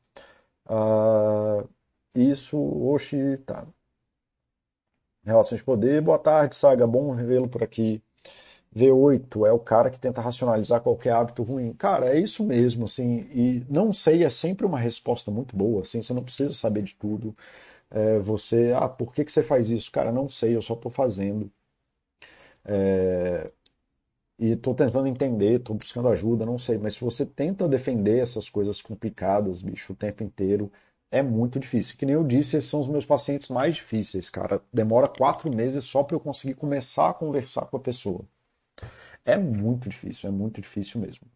[0.69, 1.67] Uh,
[2.15, 3.67] isso, oxi, tá.
[5.23, 6.01] Relações de poder.
[6.01, 6.85] Boa tarde, Saga.
[6.87, 8.01] Bom revê-lo por aqui.
[8.75, 11.73] V8 é o cara que tenta racionalizar qualquer hábito ruim.
[11.73, 13.27] Cara, é isso mesmo, assim.
[13.31, 16.01] E não sei é sempre uma resposta muito boa, assim.
[16.01, 17.33] Você não precisa saber de tudo.
[17.91, 19.91] É, você, ah, por que, que você faz isso?
[19.91, 21.51] Cara, não sei, eu só estou fazendo.
[22.65, 23.51] É,
[24.39, 26.77] e estou tentando entender, estou buscando ajuda, não sei.
[26.77, 30.71] Mas se você tenta defender essas coisas complicadas, bicho, o tempo inteiro,
[31.11, 31.97] é muito difícil.
[31.97, 34.61] Que nem eu disse, esses são os meus pacientes mais difíceis, cara.
[34.73, 38.21] Demora quatro meses só para eu conseguir começar a conversar com a pessoa.
[39.25, 41.27] É muito difícil, é muito difícil mesmo.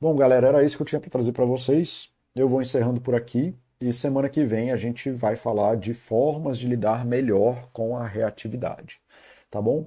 [0.00, 2.12] Bom, galera, era isso que eu tinha para trazer para vocês.
[2.34, 6.58] Eu vou encerrando por aqui e semana que vem a gente vai falar de formas
[6.58, 9.00] de lidar melhor com a reatividade.
[9.50, 9.86] Tá bom?